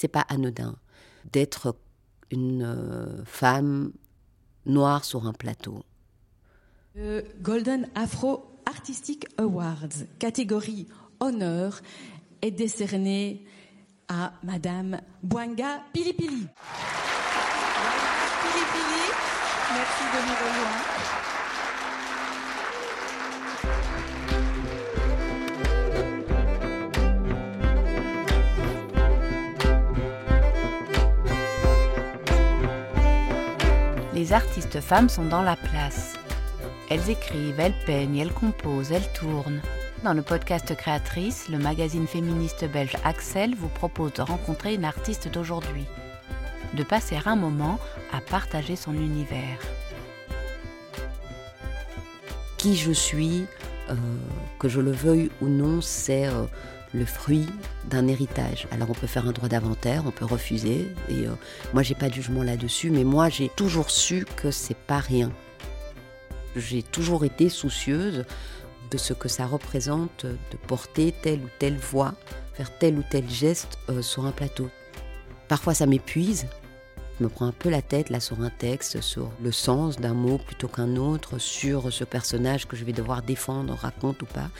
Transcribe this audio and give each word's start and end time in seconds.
C'est 0.00 0.08
pas 0.08 0.24
anodin 0.30 0.76
d'être 1.30 1.76
une 2.30 2.62
euh, 2.62 3.22
femme 3.26 3.92
noire 4.64 5.04
sur 5.04 5.26
un 5.26 5.34
plateau. 5.34 5.84
Le 6.94 7.22
Golden 7.42 7.86
Afro 7.94 8.50
Artistic 8.64 9.26
Awards, 9.36 10.06
catégorie 10.18 10.88
honneur, 11.20 11.82
est 12.40 12.50
décerné 12.50 13.44
à 14.08 14.32
Madame 14.42 15.02
Bwanga 15.22 15.82
Pilipili. 15.92 16.46
Pilipili, 18.40 19.02
merci 19.74 20.04
de 20.14 20.18
nous 20.26 20.34
rejoindre. 20.34 21.19
Les 34.20 34.34
artistes 34.34 34.82
femmes 34.82 35.08
sont 35.08 35.24
dans 35.24 35.40
la 35.40 35.56
place. 35.56 36.12
Elles 36.90 37.08
écrivent, 37.08 37.58
elles 37.58 37.74
peignent, 37.86 38.18
elles 38.18 38.34
composent, 38.34 38.92
elles 38.92 39.10
tournent. 39.14 39.62
Dans 40.04 40.12
le 40.12 40.20
podcast 40.20 40.76
Créatrice, 40.76 41.48
le 41.48 41.56
magazine 41.56 42.06
féministe 42.06 42.70
belge 42.70 42.96
Axel 43.02 43.54
vous 43.54 43.70
propose 43.70 44.12
de 44.12 44.20
rencontrer 44.20 44.74
une 44.74 44.84
artiste 44.84 45.28
d'aujourd'hui, 45.28 45.86
de 46.74 46.82
passer 46.82 47.16
un 47.24 47.34
moment 47.34 47.78
à 48.12 48.20
partager 48.20 48.76
son 48.76 48.92
univers. 48.92 49.58
Qui 52.58 52.76
je 52.76 52.92
suis, 52.92 53.46
euh, 53.88 53.94
que 54.58 54.68
je 54.68 54.82
le 54.82 54.92
veuille 54.92 55.30
ou 55.40 55.46
non, 55.46 55.80
c'est 55.80 56.26
euh, 56.26 56.44
le 56.92 57.04
fruit 57.04 57.46
d'un 57.88 58.08
héritage. 58.08 58.66
Alors 58.70 58.90
on 58.90 58.94
peut 58.94 59.06
faire 59.06 59.26
un 59.26 59.32
droit 59.32 59.48
d'inventaire, 59.48 60.02
on 60.06 60.10
peut 60.10 60.24
refuser, 60.24 60.88
et 61.08 61.26
euh, 61.26 61.30
moi 61.72 61.82
j'ai 61.82 61.94
pas 61.94 62.08
de 62.08 62.14
jugement 62.14 62.42
là-dessus, 62.42 62.90
mais 62.90 63.04
moi 63.04 63.28
j'ai 63.28 63.48
toujours 63.48 63.90
su 63.90 64.26
que 64.36 64.50
c'est 64.50 64.76
pas 64.76 64.98
rien. 64.98 65.30
J'ai 66.56 66.82
toujours 66.82 67.24
été 67.24 67.48
soucieuse 67.48 68.24
de 68.90 68.98
ce 68.98 69.12
que 69.12 69.28
ça 69.28 69.46
représente 69.46 70.26
de 70.26 70.56
porter 70.66 71.14
telle 71.22 71.40
ou 71.40 71.48
telle 71.58 71.76
voix, 71.76 72.14
faire 72.54 72.76
tel 72.78 72.98
ou 72.98 73.04
tel 73.08 73.28
geste 73.28 73.78
euh, 73.88 74.02
sur 74.02 74.26
un 74.26 74.32
plateau. 74.32 74.68
Parfois 75.46 75.74
ça 75.74 75.86
m'épuise, 75.86 76.46
me 77.22 77.28
prends 77.28 77.46
un 77.46 77.52
peu 77.52 77.68
la 77.68 77.82
tête 77.82 78.10
là 78.10 78.20
sur 78.20 78.40
un 78.40 78.50
texte, 78.50 79.00
sur 79.00 79.30
le 79.42 79.52
sens 79.52 79.96
d'un 79.96 80.14
mot 80.14 80.38
plutôt 80.38 80.68
qu'un 80.68 80.96
autre, 80.96 81.38
sur 81.38 81.92
ce 81.92 82.04
personnage 82.04 82.66
que 82.66 82.76
je 82.76 82.84
vais 82.84 82.92
devoir 82.92 83.22
défendre, 83.22 83.74
raconte 83.74 84.22
ou 84.22 84.26
pas. 84.26 84.50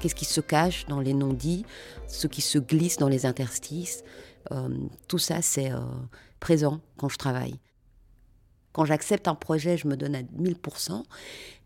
Qu'est-ce 0.00 0.14
qui 0.14 0.24
se 0.24 0.40
cache 0.40 0.86
dans 0.86 1.00
les 1.00 1.14
non-dits, 1.14 1.64
ce 2.08 2.26
qui 2.26 2.40
se 2.40 2.58
glisse 2.58 2.96
dans 2.96 3.08
les 3.08 3.26
interstices. 3.26 4.02
Euh, 4.52 4.68
tout 5.08 5.18
ça, 5.18 5.42
c'est 5.42 5.70
euh, 5.72 5.80
présent 6.40 6.80
quand 6.96 7.08
je 7.08 7.18
travaille. 7.18 7.58
Quand 8.72 8.84
j'accepte 8.84 9.28
un 9.28 9.34
projet, 9.34 9.76
je 9.76 9.88
me 9.88 9.96
donne 9.96 10.14
à 10.14 10.22
1000% 10.22 11.02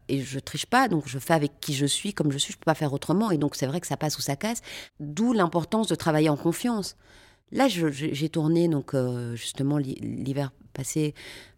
et 0.08 0.20
je 0.20 0.38
triche 0.38 0.66
pas, 0.66 0.88
donc 0.88 1.08
je 1.08 1.18
fais 1.18 1.34
avec 1.34 1.60
qui 1.60 1.74
je 1.74 1.86
suis, 1.86 2.12
comme 2.12 2.30
je 2.30 2.38
suis, 2.38 2.52
je 2.52 2.58
peux 2.58 2.64
pas 2.64 2.74
faire 2.74 2.92
autrement. 2.92 3.30
Et 3.30 3.38
donc 3.38 3.56
c'est 3.56 3.66
vrai 3.66 3.80
que 3.80 3.86
ça 3.86 3.96
passe 3.96 4.18
ou 4.18 4.22
ça 4.22 4.36
casse. 4.36 4.60
D'où 5.00 5.32
l'importance 5.32 5.88
de 5.88 5.94
travailler 5.94 6.28
en 6.28 6.36
confiance. 6.36 6.96
Là, 7.54 7.68
j'ai 7.68 8.28
tourné 8.28 8.66
donc 8.66 8.94
euh, 8.94 9.36
justement 9.36 9.78
l'hiver 9.78 10.50
passé 10.72 11.14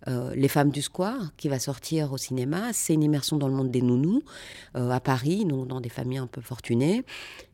euh, 0.08 0.34
Les 0.34 0.48
femmes 0.48 0.70
du 0.70 0.82
square 0.82 1.32
qui 1.38 1.48
va 1.48 1.58
sortir 1.58 2.12
au 2.12 2.18
cinéma. 2.18 2.74
C'est 2.74 2.92
une 2.92 3.02
immersion 3.02 3.38
dans 3.38 3.48
le 3.48 3.54
monde 3.54 3.70
des 3.70 3.80
nounous 3.80 4.22
euh, 4.76 4.90
à 4.90 5.00
Paris, 5.00 5.46
donc 5.46 5.68
dans 5.68 5.80
des 5.80 5.88
familles 5.88 6.18
un 6.18 6.26
peu 6.26 6.42
fortunées. 6.42 7.02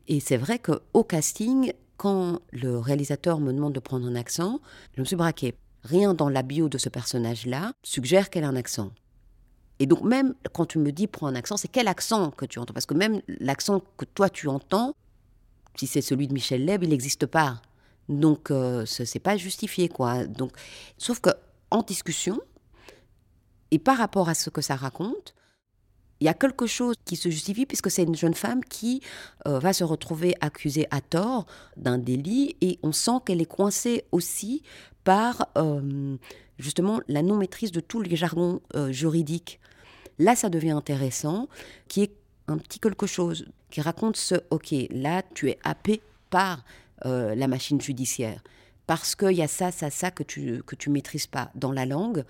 Et 0.09 0.19
c'est 0.19 0.35
vrai 0.35 0.59
qu'au 0.59 1.03
casting, 1.05 1.71
quand 1.95 2.41
le 2.51 2.77
réalisateur 2.77 3.39
me 3.39 3.53
demande 3.53 3.71
de 3.71 3.79
prendre 3.79 4.05
un 4.05 4.15
accent, 4.15 4.59
je 4.95 4.99
me 4.99 5.05
suis 5.05 5.15
braquée. 5.15 5.55
Rien 5.83 6.13
dans 6.13 6.27
la 6.27 6.43
bio 6.43 6.67
de 6.67 6.77
ce 6.77 6.89
personnage-là 6.89 7.71
suggère 7.81 8.29
qu'elle 8.29 8.43
a 8.43 8.49
un 8.49 8.57
accent. 8.57 8.91
Et 9.79 9.85
donc 9.85 10.03
même 10.03 10.33
quand 10.51 10.65
tu 10.65 10.79
me 10.79 10.91
dis 10.91 11.07
prends 11.07 11.27
un 11.27 11.35
accent, 11.35 11.55
c'est 11.55 11.69
quel 11.69 11.87
accent 11.87 12.31
que 12.31 12.45
tu 12.45 12.59
entends? 12.59 12.73
Parce 12.73 12.85
que 12.85 12.93
même 12.93 13.21
l'accent 13.27 13.81
que 13.97 14.05
toi 14.05 14.29
tu 14.29 14.49
entends, 14.49 14.95
si 15.75 15.87
c'est 15.87 16.01
celui 16.01 16.27
de 16.27 16.33
Michel 16.33 16.65
Leb, 16.65 16.83
il 16.83 16.89
n'existe 16.89 17.25
pas. 17.25 17.61
Donc, 18.09 18.51
euh, 18.51 18.85
ce 18.85 19.03
n'est 19.03 19.21
pas 19.21 19.37
justifié, 19.37 19.89
quoi. 19.89 20.25
Donc, 20.25 20.51
sauf 20.97 21.19
que 21.19 21.29
en 21.71 21.81
discussion, 21.81 22.39
et 23.71 23.79
par 23.79 23.97
rapport 23.97 24.29
à 24.29 24.33
ce 24.33 24.49
que 24.49 24.61
ça 24.61 24.75
raconte, 24.75 25.33
il 26.19 26.25
y 26.25 26.29
a 26.29 26.33
quelque 26.33 26.67
chose 26.67 26.95
qui 27.05 27.15
se 27.15 27.29
justifie 27.29 27.65
puisque 27.65 27.91
c'est 27.91 28.03
une 28.03 28.15
jeune 28.15 28.35
femme 28.35 28.63
qui 28.63 29.01
euh, 29.47 29.59
va 29.59 29.73
se 29.73 29.83
retrouver 29.83 30.35
accusée 30.39 30.87
à 30.91 31.01
tort 31.01 31.45
d'un 31.75 31.97
délit 31.97 32.55
et 32.61 32.79
on 32.83 32.91
sent 32.91 33.19
qu'elle 33.25 33.41
est 33.41 33.45
coincée 33.45 34.05
aussi 34.11 34.61
par 35.03 35.49
euh, 35.57 36.15
justement 36.59 37.01
la 37.07 37.23
non-maîtrise 37.23 37.71
de 37.71 37.81
tous 37.81 38.01
les 38.01 38.15
jargons 38.15 38.61
juridiques. 38.89 39.59
Là, 40.19 40.35
ça 40.35 40.49
devient 40.49 40.71
intéressant, 40.71 41.49
qui 41.87 42.03
est 42.03 42.13
un 42.47 42.57
petit 42.57 42.79
quelque 42.79 43.07
chose 43.07 43.47
qui 43.71 43.81
raconte 43.81 44.17
ce, 44.17 44.35
ok, 44.51 44.73
là, 44.91 45.23
tu 45.33 45.49
es 45.49 45.57
happé 45.63 46.01
par 46.29 46.63
euh, 47.05 47.35
la 47.35 47.47
machine 47.47 47.79
judiciaire. 47.79 48.41
Parce 48.85 49.15
qu'il 49.15 49.31
y 49.31 49.41
a 49.41 49.47
ça, 49.47 49.71
ça, 49.71 49.89
ça 49.89 50.11
que 50.11 50.23
tu 50.23 50.61
que 50.63 50.75
tu 50.75 50.89
maîtrises 50.89 51.27
pas 51.27 51.51
dans 51.55 51.71
la 51.71 51.85
langue. 51.85 52.23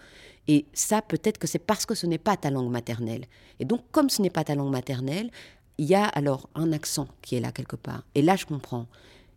Et 0.47 0.65
ça, 0.73 1.01
peut-être 1.01 1.37
que 1.37 1.47
c'est 1.47 1.59
parce 1.59 1.85
que 1.85 1.95
ce 1.95 2.05
n'est 2.05 2.17
pas 2.17 2.37
ta 2.37 2.51
langue 2.51 2.69
maternelle. 2.69 3.25
Et 3.59 3.65
donc, 3.65 3.81
comme 3.91 4.09
ce 4.09 4.21
n'est 4.21 4.29
pas 4.29 4.43
ta 4.43 4.55
langue 4.55 4.71
maternelle, 4.71 5.31
il 5.77 5.85
y 5.85 5.95
a 5.95 6.05
alors 6.05 6.49
un 6.53 6.71
accent 6.71 7.07
qui 7.21 7.35
est 7.35 7.39
là 7.39 7.51
quelque 7.51 7.75
part. 7.75 8.03
Et 8.13 8.21
là, 8.21 8.35
je 8.35 8.45
comprends. 8.45 8.87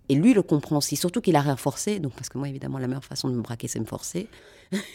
Et 0.09 0.15
lui 0.15 0.35
le 0.35 0.43
comprend 0.43 0.79
aussi, 0.79 0.97
surtout 0.97 1.21
qu'il 1.21 1.37
a 1.37 1.41
rien 1.41 1.57
forcé. 1.57 1.99
Donc, 1.99 2.13
parce 2.15 2.29
que 2.29 2.39
moi, 2.39 2.49
évidemment, 2.49 2.79
la 2.79 2.87
meilleure 2.87 3.05
façon 3.05 3.29
de 3.29 3.35
me 3.35 3.43
braquer, 3.43 3.69
c'est 3.69 3.81
me 3.81 3.87
forcer. 3.87 4.29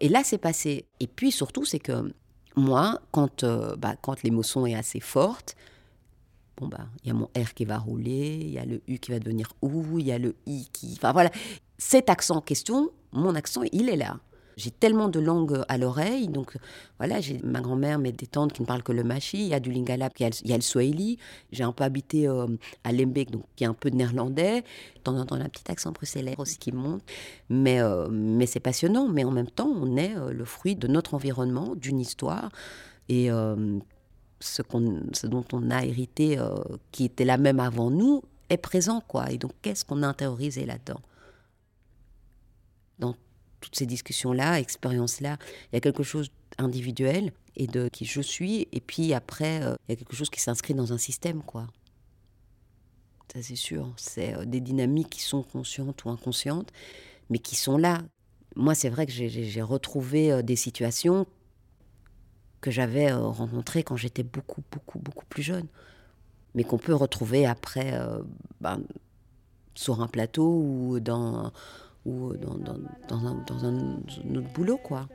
et 0.00 0.08
là, 0.08 0.22
c'est 0.24 0.38
passé. 0.38 0.86
Et 1.00 1.06
puis, 1.06 1.32
surtout, 1.32 1.64
c'est 1.64 1.78
que 1.78 2.12
moi, 2.56 3.00
quand, 3.12 3.44
euh, 3.44 3.74
bah, 3.76 3.96
quand 4.00 4.22
l'émotion 4.22 4.66
est 4.66 4.74
assez 4.74 5.00
forte, 5.00 5.56
bon 6.60 6.68
bah, 6.68 6.86
il 7.02 7.08
y 7.08 7.10
a 7.10 7.14
mon 7.14 7.28
R 7.36 7.54
qui 7.54 7.64
va 7.64 7.78
rouler, 7.78 8.38
il 8.40 8.50
y 8.50 8.58
a 8.58 8.64
le 8.64 8.82
U 8.86 8.98
qui 8.98 9.10
va 9.10 9.18
devenir 9.18 9.52
OU, 9.62 9.98
il 9.98 10.06
y 10.06 10.12
a 10.12 10.18
le 10.18 10.36
I 10.46 10.68
qui. 10.72 10.94
Enfin 10.96 11.12
voilà, 11.12 11.30
cet 11.78 12.10
accent 12.10 12.36
en 12.36 12.40
question, 12.40 12.90
mon 13.12 13.34
accent, 13.34 13.62
il 13.72 13.88
est 13.88 13.96
là. 13.96 14.20
J'ai 14.56 14.70
tellement 14.70 15.08
de 15.08 15.20
langues 15.20 15.62
à 15.68 15.78
l'oreille, 15.78 16.28
donc 16.28 16.54
voilà, 16.98 17.20
j'ai 17.22 17.40
ma 17.42 17.62
grand-mère, 17.62 17.98
mes 17.98 18.12
des 18.12 18.26
tantes 18.26 18.52
qui 18.52 18.60
ne 18.60 18.66
parlent 18.66 18.82
que 18.82 18.92
le 18.92 19.02
machi, 19.02 19.38
il 19.38 19.48
y 19.48 19.54
a 19.54 19.60
du 19.60 19.70
lingala, 19.70 20.10
il 20.18 20.30
y 20.44 20.52
a 20.52 20.56
le, 20.56 20.62
swahili, 20.62 21.16
j'ai 21.50 21.64
un 21.64 21.72
peu 21.72 21.82
habité 21.82 22.28
euh, 22.28 22.46
à 22.84 22.92
Lembeek, 22.92 23.30
donc 23.30 23.44
qui 23.56 23.64
a 23.64 23.70
un 23.70 23.74
peu 23.74 23.90
de 23.90 23.96
néerlandais, 23.96 24.60
de 24.60 25.00
temps 25.02 25.16
en 25.16 25.24
temps 25.24 25.36
un 25.36 25.48
petit 25.48 25.70
accent 25.70 25.92
bruxellois 25.92 26.34
aussi 26.36 26.58
qui 26.58 26.72
monte, 26.72 27.00
mais, 27.48 27.80
euh, 27.80 28.08
mais 28.10 28.44
c'est 28.44 28.60
passionnant, 28.60 29.08
mais 29.08 29.24
en 29.24 29.30
même 29.30 29.48
temps, 29.48 29.70
on 29.74 29.96
est 29.96 30.14
euh, 30.14 30.30
le 30.30 30.44
fruit 30.44 30.76
de 30.76 30.88
notre 30.88 31.14
environnement, 31.14 31.74
d'une 31.74 31.98
histoire, 31.98 32.50
et 33.08 33.30
ce, 34.40 34.62
ce 35.12 35.26
dont 35.26 35.44
on 35.52 35.70
a 35.70 35.84
hérité, 35.84 36.38
euh, 36.38 36.56
qui 36.90 37.04
était 37.04 37.24
là 37.24 37.36
même 37.36 37.60
avant 37.60 37.90
nous, 37.90 38.22
est 38.48 38.56
présent, 38.56 39.02
quoi. 39.06 39.30
Et 39.30 39.38
donc, 39.38 39.52
qu'est-ce 39.62 39.84
qu'on 39.84 40.02
a 40.02 40.08
intériorisé 40.08 40.66
là-dedans? 40.66 41.00
Dans 42.98 43.14
toutes 43.60 43.76
ces 43.76 43.86
discussions-là, 43.86 44.58
expériences-là, 44.58 45.36
il 45.70 45.76
y 45.76 45.78
a 45.78 45.80
quelque 45.80 46.02
chose 46.02 46.30
d'individuel 46.58 47.32
et 47.56 47.66
de 47.66 47.88
qui 47.88 48.06
je 48.06 48.20
suis, 48.20 48.66
et 48.72 48.80
puis 48.80 49.12
après, 49.12 49.62
euh, 49.62 49.76
il 49.88 49.92
y 49.92 49.94
a 49.94 49.96
quelque 49.96 50.16
chose 50.16 50.30
qui 50.30 50.40
s'inscrit 50.40 50.74
dans 50.74 50.92
un 50.92 50.98
système, 50.98 51.42
quoi. 51.42 51.66
Ça, 53.32 53.42
c'est 53.42 53.56
sûr. 53.56 53.92
C'est 53.96 54.34
euh, 54.34 54.44
des 54.44 54.60
dynamiques 54.60 55.10
qui 55.10 55.22
sont 55.22 55.42
conscientes 55.42 56.04
ou 56.04 56.10
inconscientes, 56.10 56.72
mais 57.28 57.38
qui 57.38 57.56
sont 57.56 57.76
là. 57.76 58.02
Moi, 58.56 58.74
c'est 58.74 58.88
vrai 58.88 59.06
que 59.06 59.12
j'ai 59.12 59.62
retrouvé 59.62 60.42
des 60.42 60.56
situations 60.56 61.24
que 62.60 62.70
j'avais 62.70 63.10
euh, 63.10 63.18
rencontré 63.18 63.82
quand 63.82 63.96
j'étais 63.96 64.22
beaucoup, 64.22 64.62
beaucoup, 64.70 64.98
beaucoup 64.98 65.24
plus 65.26 65.42
jeune, 65.42 65.66
mais 66.54 66.64
qu'on 66.64 66.78
peut 66.78 66.94
retrouver 66.94 67.46
après 67.46 67.94
euh, 67.94 68.22
ben, 68.60 68.82
sur 69.74 70.02
un 70.02 70.08
plateau 70.08 70.60
ou 70.62 71.00
dans, 71.00 71.52
ou 72.04 72.34
dans, 72.36 72.56
dans, 73.08 73.26
un, 73.26 73.34
dans 73.46 73.64
un, 73.64 73.96
autre 74.36 74.52
boulot, 74.54 74.78
quoi. 74.78 75.06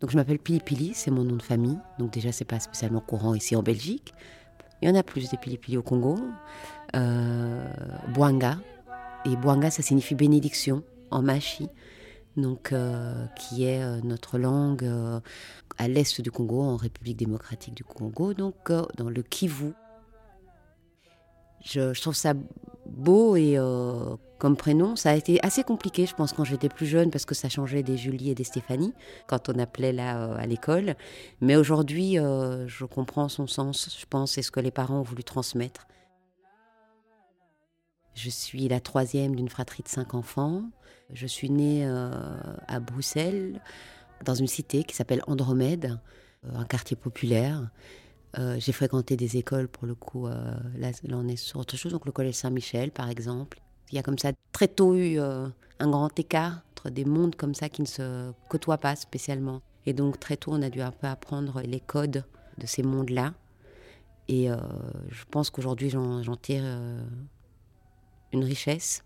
Donc 0.00 0.10
je 0.10 0.16
m'appelle 0.16 0.38
Pili 0.38 0.60
Pili, 0.60 0.92
c'est 0.94 1.10
mon 1.10 1.24
nom 1.24 1.36
de 1.36 1.42
famille. 1.42 1.78
Donc 1.98 2.12
déjà 2.12 2.30
c'est 2.30 2.44
pas 2.44 2.60
spécialement 2.60 3.00
courant 3.00 3.34
ici 3.34 3.56
en 3.56 3.62
Belgique. 3.62 4.12
Il 4.84 4.88
y 4.88 4.90
en 4.90 4.96
a 4.96 5.02
plus 5.02 5.30
des 5.30 5.38
Pili 5.38 5.56
Pili 5.56 5.78
au 5.78 5.82
Congo. 5.82 6.18
Euh, 6.94 7.66
Bwanga. 8.08 8.58
Et 9.24 9.34
Bwanga 9.34 9.70
ça 9.70 9.80
signifie 9.80 10.14
bénédiction 10.14 10.82
en 11.10 11.22
machi. 11.22 11.70
Donc 12.36 12.70
euh, 12.70 13.24
qui 13.34 13.64
est 13.64 13.82
euh, 13.82 14.02
notre 14.04 14.36
langue 14.36 14.84
euh, 14.84 15.20
à 15.78 15.88
l'est 15.88 16.20
du 16.20 16.30
Congo, 16.30 16.60
en 16.60 16.76
République 16.76 17.16
démocratique 17.16 17.72
du 17.72 17.82
Congo, 17.82 18.34
donc 18.34 18.70
dans 18.98 19.08
le 19.08 19.22
Kivu. 19.22 19.72
Je 21.64 21.98
trouve 21.98 22.14
ça 22.14 22.34
beau 22.86 23.36
et 23.36 23.58
euh, 23.58 24.16
comme 24.38 24.56
prénom, 24.56 24.96
ça 24.96 25.10
a 25.10 25.14
été 25.14 25.38
assez 25.44 25.64
compliqué, 25.64 26.06
je 26.06 26.14
pense, 26.14 26.32
quand 26.32 26.44
j'étais 26.44 26.68
plus 26.68 26.86
jeune, 26.86 27.10
parce 27.10 27.24
que 27.24 27.34
ça 27.34 27.48
changeait 27.48 27.82
des 27.82 27.96
Julie 27.96 28.30
et 28.30 28.34
des 28.34 28.44
Stéphanie, 28.44 28.92
quand 29.26 29.48
on 29.48 29.58
appelait 29.58 29.92
là 29.92 30.18
euh, 30.18 30.36
à 30.36 30.46
l'école. 30.46 30.94
Mais 31.40 31.56
aujourd'hui, 31.56 32.18
euh, 32.18 32.66
je 32.68 32.84
comprends 32.84 33.28
son 33.28 33.46
sens, 33.46 33.96
je 33.98 34.06
pense, 34.06 34.38
et 34.38 34.42
ce 34.42 34.50
que 34.50 34.60
les 34.60 34.70
parents 34.70 35.00
ont 35.00 35.02
voulu 35.02 35.24
transmettre. 35.24 35.86
Je 38.14 38.30
suis 38.30 38.68
la 38.68 38.80
troisième 38.80 39.34
d'une 39.34 39.48
fratrie 39.48 39.82
de 39.82 39.88
cinq 39.88 40.14
enfants. 40.14 40.62
Je 41.12 41.26
suis 41.26 41.50
née 41.50 41.84
à 41.84 42.78
Bruxelles, 42.78 43.60
dans 44.24 44.34
une 44.34 44.46
cité 44.46 44.84
qui 44.84 44.94
s'appelle 44.94 45.20
Andromède, 45.26 45.98
un 46.48 46.64
quartier 46.64 46.96
populaire. 46.96 47.70
Euh, 48.38 48.56
j'ai 48.58 48.72
fréquenté 48.72 49.16
des 49.16 49.36
écoles, 49.36 49.68
pour 49.68 49.86
le 49.86 49.94
coup, 49.94 50.26
euh, 50.26 50.54
là, 50.76 50.90
on 51.12 51.28
est 51.28 51.36
sur 51.36 51.60
autre 51.60 51.76
chose, 51.76 51.92
donc 51.92 52.06
le 52.06 52.12
collège 52.12 52.34
Saint-Michel, 52.34 52.90
par 52.90 53.08
exemple. 53.08 53.60
Il 53.92 53.96
y 53.96 53.98
a 53.98 54.02
comme 54.02 54.18
ça 54.18 54.32
très 54.52 54.68
tôt 54.68 54.94
eu 54.94 55.20
euh, 55.20 55.46
un 55.78 55.90
grand 55.90 56.18
écart 56.18 56.62
entre 56.72 56.90
des 56.90 57.04
mondes 57.04 57.36
comme 57.36 57.54
ça 57.54 57.68
qui 57.68 57.82
ne 57.82 57.86
se 57.86 58.32
côtoient 58.48 58.78
pas 58.78 58.96
spécialement. 58.96 59.62
Et 59.86 59.92
donc 59.92 60.18
très 60.18 60.36
tôt, 60.36 60.52
on 60.52 60.62
a 60.62 60.70
dû 60.70 60.80
un 60.80 60.90
peu 60.90 61.06
apprendre 61.06 61.60
les 61.62 61.80
codes 61.80 62.24
de 62.58 62.66
ces 62.66 62.82
mondes-là. 62.82 63.34
Et 64.26 64.48
je 65.08 65.24
pense 65.30 65.50
qu'aujourd'hui, 65.50 65.90
j'en 65.90 66.36
tire 66.36 66.64
une 68.32 68.42
richesse. 68.42 69.04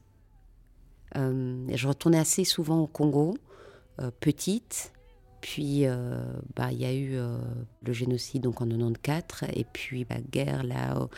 Je 1.17 1.89
retournais 1.89 2.21
assez 2.21 2.45
souvent 2.45 2.79
au 2.79 2.87
Congo, 2.87 3.37
petite. 4.21 4.93
Puis, 5.41 5.87
euh, 5.87 6.21
bah, 6.57 6.73
il 6.73 6.79
y 6.79 6.85
a 6.85 6.93
eu 6.93 7.17
euh, 7.17 7.39
le 7.83 7.93
génocide 7.93 8.43
donc 8.43 8.61
en 8.61 8.67
94, 8.67 9.51
et 9.55 9.65
puis 9.65 10.07
la 10.09 10.21
guerre 10.21 10.65
là 10.65 11.09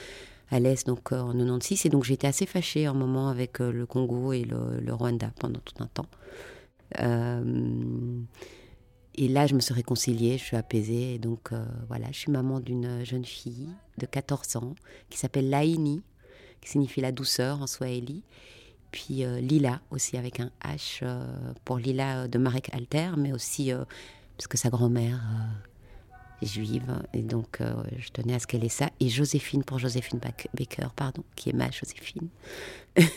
à 0.51 0.61
l'est 0.61 0.87
donc 0.87 1.13
euh, 1.13 1.21
en 1.21 1.33
96. 1.33 1.87
Et 1.87 1.89
donc 1.89 2.05
j'étais 2.05 2.27
assez 2.27 2.47
fâchée 2.47 2.87
un 2.87 2.93
moment 2.93 3.29
avec 3.29 3.61
le 3.61 3.87
Congo 3.87 4.33
et 4.33 4.45
le, 4.45 4.93
Rwanda 4.93 5.31
pendant 5.39 5.61
tout 5.61 5.83
un 5.83 5.87
temps. 5.87 6.07
Et 9.17 9.29
là, 9.29 9.47
je 9.47 9.55
me 9.55 9.61
suis 9.61 9.75
réconciliée, 9.75 10.39
je 10.39 10.45
suis 10.45 10.57
apaisée. 10.57 11.15
Et 11.15 11.19
donc, 11.19 11.51
voilà, 11.89 12.07
je 12.11 12.19
suis 12.19 12.33
maman 12.33 12.59
d'une 12.61 13.05
jeune 13.05 13.25
fille 13.25 13.69
de 13.99 14.07
14 14.07 14.57
ans 14.57 14.75
qui 15.11 15.19
s'appelle 15.19 15.51
Laini, 15.51 16.03
qui 16.61 16.71
signifie 16.71 17.01
la 17.01 17.13
douceur 17.13 17.61
en 17.61 17.67
swahili. 17.67 18.23
Puis 18.91 19.25
euh, 19.25 19.41
Lila 19.41 19.81
aussi 19.91 20.17
avec 20.17 20.41
un 20.41 20.51
H 20.65 21.01
euh, 21.03 21.25
pour 21.65 21.79
Lila 21.79 22.23
euh, 22.23 22.29
de 22.29 22.39
Marek 22.39 22.71
Alter, 22.73 23.13
mais 23.17 23.33
aussi 23.33 23.73
parce 24.37 24.49
que 24.49 24.57
sa 24.57 24.71
grand-mère 24.71 25.21
est 26.43 26.47
juive. 26.47 27.03
Et 27.13 27.23
donc, 27.23 27.61
je 27.99 28.09
tenais 28.11 28.35
à 28.35 28.39
ce 28.39 28.47
qu'elle 28.47 28.65
ait 28.65 28.71
ça. 28.71 28.89
Et 29.01 29.09
Joséphine 29.09 29.65
pour 29.65 29.79
Joséphine 29.79 30.19
Baker, 30.55 30.89
pardon, 30.97 31.23
qui 31.37 31.51
est 31.51 31.53
ma 31.55 31.71
Joséphine. 31.71 32.29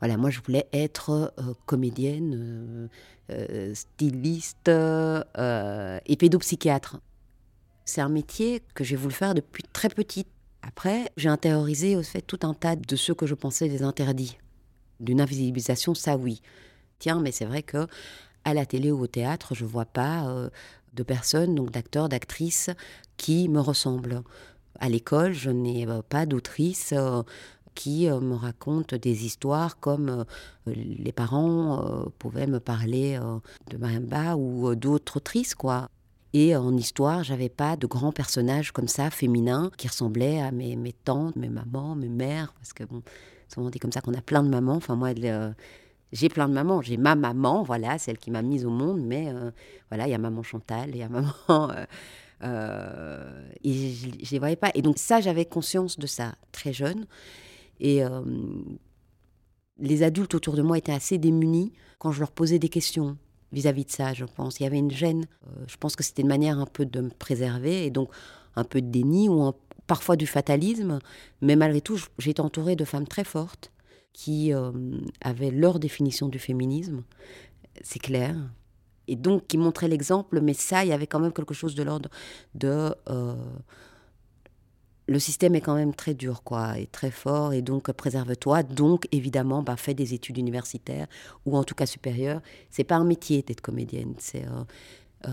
Voilà, 0.00 0.18
moi 0.18 0.28
je 0.28 0.40
voulais 0.44 0.68
être 0.72 1.32
comédienne, 1.64 2.90
styliste 3.72 4.68
et 4.68 6.16
pédopsychiatre. 6.18 6.98
C'est 7.86 8.00
un 8.02 8.08
métier 8.10 8.62
que 8.74 8.84
j'ai 8.84 8.96
voulu 8.96 9.14
faire 9.14 9.34
depuis 9.34 9.62
très 9.62 9.88
petite. 9.88 10.28
Après, 10.66 11.12
j'ai 11.18 11.28
intériorisé 11.28 11.94
au 11.94 12.02
fait 12.02 12.22
tout 12.22 12.38
un 12.42 12.54
tas 12.54 12.74
de 12.74 12.96
ceux 12.96 13.14
que 13.14 13.26
je 13.26 13.34
pensais 13.34 13.68
des 13.68 13.82
interdits. 13.82 14.38
D'une 14.98 15.20
invisibilisation, 15.20 15.94
ça 15.94 16.16
oui. 16.16 16.40
Tiens, 16.98 17.20
mais 17.20 17.32
c'est 17.32 17.44
vrai 17.44 17.62
que 17.62 17.86
à 18.44 18.54
la 18.54 18.64
télé 18.64 18.90
ou 18.90 19.00
au 19.00 19.06
théâtre, 19.06 19.54
je 19.54 19.66
vois 19.66 19.84
pas 19.84 20.26
euh, 20.26 20.48
de 20.94 21.02
personnes, 21.02 21.54
donc 21.54 21.70
d'acteurs, 21.70 22.08
d'actrices, 22.08 22.70
qui 23.18 23.48
me 23.50 23.60
ressemblent. 23.60 24.22
À 24.80 24.88
l'école, 24.88 25.34
je 25.34 25.50
n'ai 25.50 25.86
euh, 25.86 26.00
pas 26.02 26.24
d'autrice 26.24 26.94
euh, 26.96 27.22
qui 27.74 28.06
me 28.06 28.34
raconte 28.34 28.94
des 28.94 29.26
histoires 29.26 29.80
comme 29.80 30.24
les 30.66 31.10
parents 31.10 32.06
pouvaient 32.20 32.46
me 32.46 32.60
parler 32.60 33.18
de 33.68 33.76
Marimba 33.76 34.36
ou 34.36 34.76
d'autres 34.76 35.16
autrices, 35.16 35.56
quoi. 35.56 35.90
Et 36.36 36.56
en 36.56 36.76
histoire, 36.76 37.22
j'avais 37.22 37.48
pas 37.48 37.76
de 37.76 37.86
grands 37.86 38.10
personnages 38.10 38.72
comme 38.72 38.88
ça, 38.88 39.08
féminins, 39.08 39.70
qui 39.78 39.86
ressemblaient 39.86 40.40
à 40.40 40.50
mes, 40.50 40.92
tantes, 41.04 41.36
mes 41.36 41.48
mamans, 41.48 41.94
mes 41.94 42.08
mères, 42.08 42.52
parce 42.54 42.72
que 42.72 42.82
bon, 42.82 43.04
souvent 43.46 43.70
dit 43.70 43.78
comme 43.78 43.92
ça 43.92 44.00
qu'on 44.00 44.14
a 44.14 44.20
plein 44.20 44.42
de 44.42 44.48
mamans. 44.48 44.74
Enfin, 44.74 44.96
moi, 44.96 45.10
euh, 45.16 45.52
j'ai 46.10 46.28
plein 46.28 46.48
de 46.48 46.52
mamans. 46.52 46.82
J'ai 46.82 46.96
ma 46.96 47.14
maman, 47.14 47.62
voilà, 47.62 47.98
celle 47.98 48.18
qui 48.18 48.32
m'a 48.32 48.42
mise 48.42 48.66
au 48.66 48.70
monde, 48.70 49.00
mais 49.00 49.28
euh, 49.28 49.52
voilà, 49.90 50.08
il 50.08 50.10
y 50.10 50.14
a 50.14 50.18
maman 50.18 50.42
Chantal, 50.42 50.90
il 50.90 50.96
y 50.96 51.02
a 51.04 51.08
maman. 51.08 51.30
euh, 52.42 53.48
et 53.62 53.92
je 53.92 54.08
ne 54.08 54.30
les 54.32 54.38
voyais 54.40 54.56
pas. 54.56 54.72
Et 54.74 54.82
donc, 54.82 54.98
ça, 54.98 55.20
j'avais 55.20 55.44
conscience 55.44 56.00
de 56.00 56.08
ça 56.08 56.34
très 56.50 56.72
jeune. 56.72 57.06
Et 57.78 58.02
les 59.78 60.02
adultes 60.02 60.34
autour 60.34 60.54
de 60.54 60.62
moi 60.62 60.78
étaient 60.78 60.92
assez 60.92 61.18
démunis 61.18 61.72
quand 61.98 62.10
je 62.10 62.20
leur 62.20 62.30
posais 62.32 62.58
des 62.58 62.68
questions 62.68 63.18
vis-à-vis 63.54 63.84
de 63.86 63.90
ça, 63.90 64.12
je 64.12 64.24
pense. 64.24 64.60
Il 64.60 64.64
y 64.64 64.66
avait 64.66 64.78
une 64.78 64.90
gêne. 64.90 65.24
Euh, 65.46 65.64
je 65.66 65.76
pense 65.76 65.96
que 65.96 66.02
c'était 66.04 66.22
une 66.22 66.28
manière 66.28 66.58
un 66.58 66.66
peu 66.66 66.84
de 66.84 67.00
me 67.00 67.10
préserver 67.10 67.86
et 67.86 67.90
donc 67.90 68.10
un 68.56 68.64
peu 68.64 68.80
de 68.82 68.88
déni 68.88 69.28
ou 69.28 69.42
un- 69.42 69.54
parfois 69.86 70.16
du 70.16 70.26
fatalisme. 70.26 70.98
Mais 71.40 71.56
malgré 71.56 71.80
tout, 71.80 71.98
j'ai 72.18 72.30
été 72.30 72.42
entourée 72.42 72.76
de 72.76 72.84
femmes 72.84 73.06
très 73.06 73.24
fortes 73.24 73.70
qui 74.12 74.52
euh, 74.52 74.70
avaient 75.20 75.50
leur 75.50 75.78
définition 75.78 76.28
du 76.28 76.38
féminisme, 76.38 77.02
c'est 77.82 77.98
clair. 77.98 78.36
Et 79.08 79.16
donc 79.16 79.46
qui 79.48 79.58
montraient 79.58 79.88
l'exemple, 79.88 80.40
mais 80.40 80.54
ça, 80.54 80.84
il 80.84 80.88
y 80.88 80.92
avait 80.92 81.06
quand 81.06 81.20
même 81.20 81.32
quelque 81.32 81.54
chose 81.54 81.74
de 81.74 81.82
l'ordre 81.82 82.08
de... 82.54 82.94
euh, 83.08 83.34
le 85.06 85.18
système 85.18 85.54
est 85.54 85.60
quand 85.60 85.74
même 85.74 85.94
très 85.94 86.14
dur, 86.14 86.42
quoi, 86.42 86.78
et 86.78 86.86
très 86.86 87.10
fort, 87.10 87.52
et 87.52 87.62
donc 87.62 87.90
préserve-toi. 87.92 88.62
Donc, 88.62 89.06
évidemment, 89.12 89.62
bah, 89.62 89.76
fais 89.76 89.94
des 89.94 90.14
études 90.14 90.38
universitaires 90.38 91.06
ou 91.44 91.56
en 91.56 91.64
tout 91.64 91.74
cas 91.74 91.86
supérieures. 91.86 92.40
C'est 92.70 92.84
pas 92.84 92.96
un 92.96 93.04
métier 93.04 93.42
d'être 93.42 93.60
comédienne. 93.60 94.14
C'est 94.18 94.44
euh, 94.44 94.64
euh, 95.26 95.30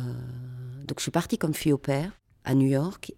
donc 0.88 1.00
je 1.00 1.04
suis 1.04 1.12
partie 1.12 1.38
comme 1.38 1.54
fille 1.54 1.74
au 1.74 1.78
père 1.78 2.12
à 2.44 2.56
New 2.56 2.68
York, 2.68 3.13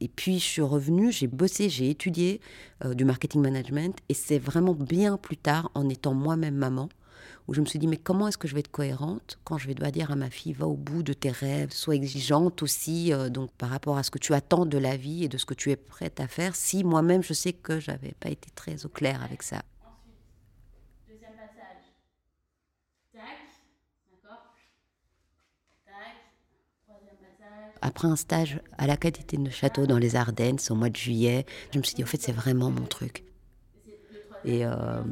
et 0.00 0.08
puis 0.08 0.38
je 0.38 0.44
suis 0.44 0.62
revenue, 0.62 1.12
j'ai 1.12 1.26
bossé, 1.26 1.68
j'ai 1.68 1.90
étudié 1.90 2.40
euh, 2.84 2.94
du 2.94 3.04
marketing 3.04 3.42
management, 3.42 3.98
et 4.08 4.14
c'est 4.14 4.38
vraiment 4.38 4.74
bien 4.74 5.16
plus 5.16 5.36
tard, 5.36 5.70
en 5.74 5.88
étant 5.88 6.14
moi-même 6.14 6.56
maman, 6.56 6.88
où 7.48 7.54
je 7.54 7.60
me 7.60 7.66
suis 7.66 7.78
dit, 7.78 7.86
mais 7.86 7.96
comment 7.96 8.28
est-ce 8.28 8.38
que 8.38 8.48
je 8.48 8.54
vais 8.54 8.60
être 8.60 8.70
cohérente 8.70 9.38
quand 9.44 9.58
je 9.58 9.68
vais 9.68 9.74
devoir 9.74 9.92
dire 9.92 10.10
à 10.10 10.16
ma 10.16 10.30
fille, 10.30 10.52
va 10.52 10.66
au 10.66 10.74
bout 10.76 11.02
de 11.02 11.12
tes 11.12 11.30
rêves, 11.30 11.72
sois 11.72 11.94
exigeante 11.94 12.62
aussi, 12.62 13.12
euh, 13.12 13.28
donc 13.28 13.50
par 13.52 13.70
rapport 13.70 13.98
à 13.98 14.02
ce 14.02 14.10
que 14.10 14.18
tu 14.18 14.34
attends 14.34 14.66
de 14.66 14.78
la 14.78 14.96
vie 14.96 15.24
et 15.24 15.28
de 15.28 15.38
ce 15.38 15.46
que 15.46 15.54
tu 15.54 15.70
es 15.70 15.76
prête 15.76 16.20
à 16.20 16.26
faire, 16.26 16.56
si 16.56 16.82
moi-même 16.84 17.22
je 17.22 17.32
sais 17.32 17.52
que 17.52 17.78
j'avais 17.78 18.14
pas 18.18 18.30
été 18.30 18.50
très 18.54 18.84
au 18.84 18.88
clair 18.88 19.22
avec 19.22 19.42
ça. 19.42 19.62
Deuxième 21.08 21.32
passage. 21.32 21.84
Tac. 23.12 23.22
D'accord 24.10 24.44
Tac. 25.84 25.94
Troisième 26.86 27.16
passage. 27.16 27.74
Après 27.80 28.08
un 28.08 28.16
stage 28.16 28.60
à 28.76 28.86
l'Académie 28.86 29.44
de 29.44 29.50
Château 29.50 29.86
dans 29.86 29.98
les 29.98 30.16
Ardennes, 30.16 30.58
au 30.70 30.74
mois 30.74 30.90
de 30.90 30.96
juillet, 30.96 31.46
je 31.72 31.78
me 31.78 31.84
suis 31.84 31.94
dit, 31.94 32.02
au 32.02 32.06
fait, 32.06 32.20
c'est 32.20 32.32
vraiment 32.32 32.70
mon 32.70 32.86
truc. 32.86 33.25
Et, 34.46 34.64
euh, 34.64 35.02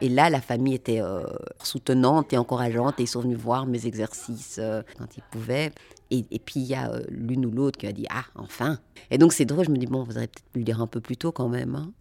et 0.00 0.10
là, 0.10 0.28
la 0.28 0.42
famille 0.42 0.74
était 0.74 1.00
euh, 1.00 1.24
soutenante 1.62 2.32
et 2.34 2.38
encourageante 2.38 3.00
et 3.00 3.04
ils 3.04 3.08
sont 3.08 3.22
venus 3.22 3.38
voir 3.38 3.66
mes 3.66 3.86
exercices 3.86 4.58
euh, 4.58 4.82
quand 4.98 5.16
ils 5.16 5.22
pouvaient. 5.30 5.72
Et, 6.10 6.22
puis 6.38 6.60
il 6.60 6.66
y 6.66 6.74
a 6.74 6.92
l'une 7.08 7.44
ou 7.46 7.50
l'autre 7.50 7.76
qui 7.78 7.88
a 7.88 7.92
dit 7.92 8.06
Ah, 8.10 8.24
enfin 8.36 8.78
Et 9.10 9.18
donc 9.18 9.32
c'est 9.32 9.46
drôle, 9.46 9.64
je 9.64 9.70
me 9.70 9.78
dis 9.78 9.86
Bon, 9.86 10.04
vous 10.04 10.12
auriez 10.12 10.28
peut-être 10.28 10.50
pu 10.52 10.58
le 10.60 10.64
dire 10.64 10.80
un 10.80 10.86
peu 10.86 11.00
plus 11.00 11.16
tôt 11.16 11.32
quand 11.32 11.48
même. 11.48 11.74
hein. 11.74 11.92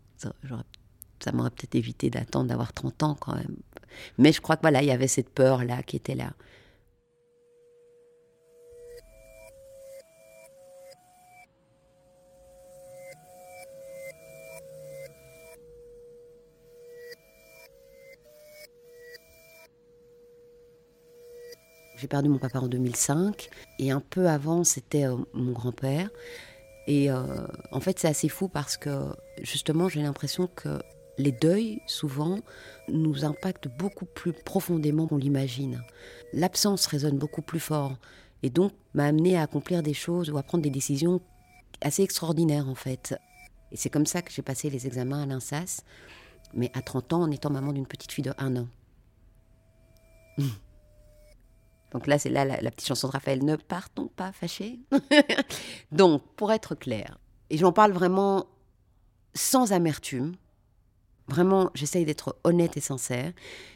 Ça 1.19 1.31
m'aurait 1.31 1.49
peut-être 1.49 1.75
évité 1.75 2.09
d'attendre 2.09 2.49
d'avoir 2.49 2.73
30 2.73 3.01
ans 3.03 3.17
quand 3.19 3.33
même. 3.33 3.55
Mais 4.17 4.31
je 4.33 4.41
crois 4.41 4.57
que 4.57 4.61
voilà, 4.61 4.83
il 4.83 4.87
y 4.87 4.91
avait 4.91 5.07
cette 5.07 5.29
peur-là 5.29 5.81
qui 5.83 5.95
était 5.95 6.15
là. 6.15 6.33
J'ai 22.03 22.09
perdu 22.09 22.27
mon 22.27 22.37
papa 22.37 22.59
en 22.59 22.67
2005 22.67 23.49
et 23.79 23.91
un 23.91 24.01
peu 24.01 24.27
avant 24.27 24.65
c'était 24.65 25.05
euh, 25.05 25.15
mon 25.33 25.53
grand-père. 25.53 26.09
Et 26.85 27.09
euh, 27.09 27.47
en 27.71 27.79
fait 27.79 27.97
c'est 27.97 28.09
assez 28.09 28.27
fou 28.27 28.49
parce 28.49 28.75
que 28.75 29.15
justement 29.41 29.87
j'ai 29.87 30.01
l'impression 30.01 30.47
que 30.47 30.81
Les 31.17 31.31
deuils, 31.31 31.79
souvent, 31.87 32.39
nous 32.89 33.23
impactent 33.23 33.69
beaucoup 33.69 34.03
plus 34.03 34.33
profondément 34.33 35.07
qu'on 35.07 35.15
l'imagine. 35.17 35.81
L'absence 36.33 36.87
résonne 36.87 37.17
beaucoup 37.17 37.41
plus 37.41 37.61
fort 37.61 37.95
et 38.41 38.49
donc 38.49 38.73
m'a 38.95 39.05
amené 39.05 39.37
à 39.37 39.43
accomplir 39.43 39.81
des 39.81 39.93
choses 39.93 40.29
ou 40.29 40.37
à 40.37 40.43
prendre 40.43 40.63
des 40.63 40.71
décisions 40.71 41.21
assez 41.79 42.03
extraordinaires 42.03 42.67
en 42.67 42.75
fait. 42.75 43.15
Et 43.71 43.77
c'est 43.77 43.89
comme 43.89 44.07
ça 44.07 44.21
que 44.21 44.33
j'ai 44.33 44.41
passé 44.41 44.69
les 44.69 44.87
examens 44.87 45.23
à 45.23 45.25
l'INSAS, 45.25 45.83
mais 46.53 46.69
à 46.73 46.81
30 46.81 47.13
ans 47.13 47.21
en 47.21 47.31
étant 47.31 47.49
maman 47.49 47.71
d'une 47.71 47.87
petite 47.87 48.11
fille 48.11 48.25
de 48.25 48.33
1 48.37 48.57
an. 48.57 48.67
Donc 51.93 52.07
là, 52.07 52.17
c'est 52.19 52.29
là 52.29 52.43
la, 52.43 52.71
petite 52.71 52.87
chanson 52.87 53.07
de 53.07 53.13
Raphaël, 53.13 53.43
ne 53.45 53.55
partons 53.55 54.07
pas 54.07 54.31
fâchés. 54.31 54.79
Donc, 55.91 56.23
pour 56.35 56.51
être 56.51 56.75
clair, 56.75 57.19
et 57.49 57.57
j'en 57.57 57.71
parle 57.71 57.91
vraiment 57.91 58.47
sans 59.35 59.73
amertume, 59.73 60.35
vraiment, 61.27 61.69
j'essaye 61.75 62.05
d'être 62.05 62.37
honnête 62.43 62.77
et 62.77 62.81
sincère. 62.81 63.31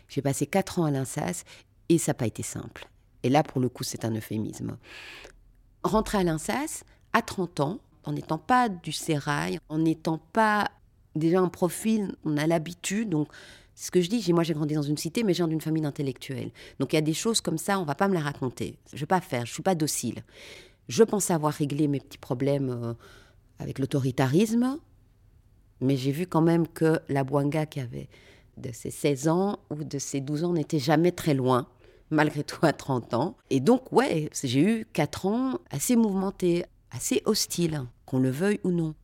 J'ai 0.08 0.22
passé 0.22 0.48
4 0.48 0.80
ans 0.80 0.86
à 0.86 0.92
l'INSAS 0.92 1.44
et 1.90 1.98
ça 1.98 2.12
n'a 2.12 2.16
pas 2.16 2.28
été 2.28 2.44
simple. 2.44 2.88
Et 3.24 3.30
là, 3.30 3.44
pour 3.44 3.62
le 3.62 3.70
coup, 3.70 3.84
c'est 3.84 4.04
un 4.04 4.16
euphémisme. 4.16 4.78
Rentrer 5.84 6.20
à 6.20 6.24
l'INSAS 6.24 6.84
à 7.14 7.22
30 7.22 7.60
ans, 7.60 7.80
en 8.04 8.14
n'étant 8.14 8.38
pas 8.38 8.70
du 8.70 8.92
sérail, 8.92 9.60
en 9.70 9.80
n'étant 9.80 10.18
pas 10.18 10.72
déjà 11.16 11.40
un 11.40 11.50
profil, 11.50 12.16
on 12.24 12.38
a 12.38 12.48
l'habitude, 12.48 13.10
donc 13.10 13.28
ce 13.80 13.92
que 13.92 14.02
je 14.02 14.10
dis, 14.10 14.34
moi 14.34 14.42
j'ai 14.42 14.56
grandi 14.56 14.74
dans 14.74 14.82
une 14.82 14.98
cité, 14.98 15.24
mais 15.24 15.36
j'ai 15.36 15.46
d'une 15.46 15.62
famille 15.62 15.84
d'intellectuels. 15.84 16.50
Donc 16.80 16.94
il 16.94 16.96
y 16.96 17.00
a 17.00 17.02
des 17.02 17.14
choses 17.14 17.42
comme 17.42 17.60
ça, 17.60 17.80
on 17.80 17.84
va 17.84 17.94
pas 17.94 18.08
me 18.08 18.16
les 18.16 18.20
raconter. 18.20 18.80
Je 18.92 18.98
vais 18.98 19.06
pas 19.06 19.22
faire, 19.22 19.46
je 19.46 19.54
suis 19.54 19.62
pas 19.62 19.76
docile. 19.76 20.24
Je 20.90 21.04
pense 21.04 21.30
avoir 21.30 21.54
réglé 21.54 21.88
mes 21.88 22.00
petits 22.00 22.18
problèmes 22.18 22.70
euh, 22.70 22.94
avec 23.60 23.78
l'autoritarisme, 23.78 24.80
mais 25.80 25.96
j'ai 25.96 26.12
vu 26.12 26.26
quand 26.26 26.42
même 26.42 26.68
que 26.68 27.00
la 27.08 27.24
Boanga 27.24 27.68
qui 27.68 27.80
avait 27.80 28.10
de 28.58 28.72
ses 28.72 28.90
16 28.90 29.28
ans 29.28 29.60
ou 29.70 29.84
de 29.84 30.00
ses 30.00 30.22
12 30.22 30.46
ans 30.46 30.54
n'était 30.54 30.80
jamais 30.80 31.12
très 31.12 31.36
loin, 31.36 31.68
malgré 32.10 32.44
tout 32.44 32.66
à 32.66 32.74
30 32.74 33.14
ans. 33.14 33.38
Et 33.52 33.60
donc 33.60 33.92
ouais, 33.92 34.32
j'ai 34.44 34.62
eu 34.62 34.88
4 34.92 35.28
ans 35.28 35.60
assez 35.70 35.96
mouvementés, 35.96 36.66
assez 36.90 37.22
hostiles, 37.26 37.84
qu'on 38.08 38.18
le 38.18 38.32
veuille 38.32 38.60
ou 38.64 38.72
non. 38.72 38.96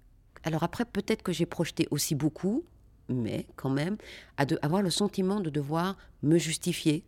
Alors 0.43 0.63
après, 0.63 0.85
peut-être 0.85 1.21
que 1.21 1.31
j'ai 1.31 1.45
projeté 1.45 1.87
aussi 1.91 2.15
beaucoup, 2.15 2.63
mais 3.09 3.45
quand 3.55 3.69
même, 3.69 3.97
à 4.37 4.45
de, 4.45 4.57
avoir 4.61 4.81
le 4.81 4.89
sentiment 4.89 5.39
de 5.39 5.49
devoir 5.49 5.97
me 6.21 6.37
justifier. 6.37 7.03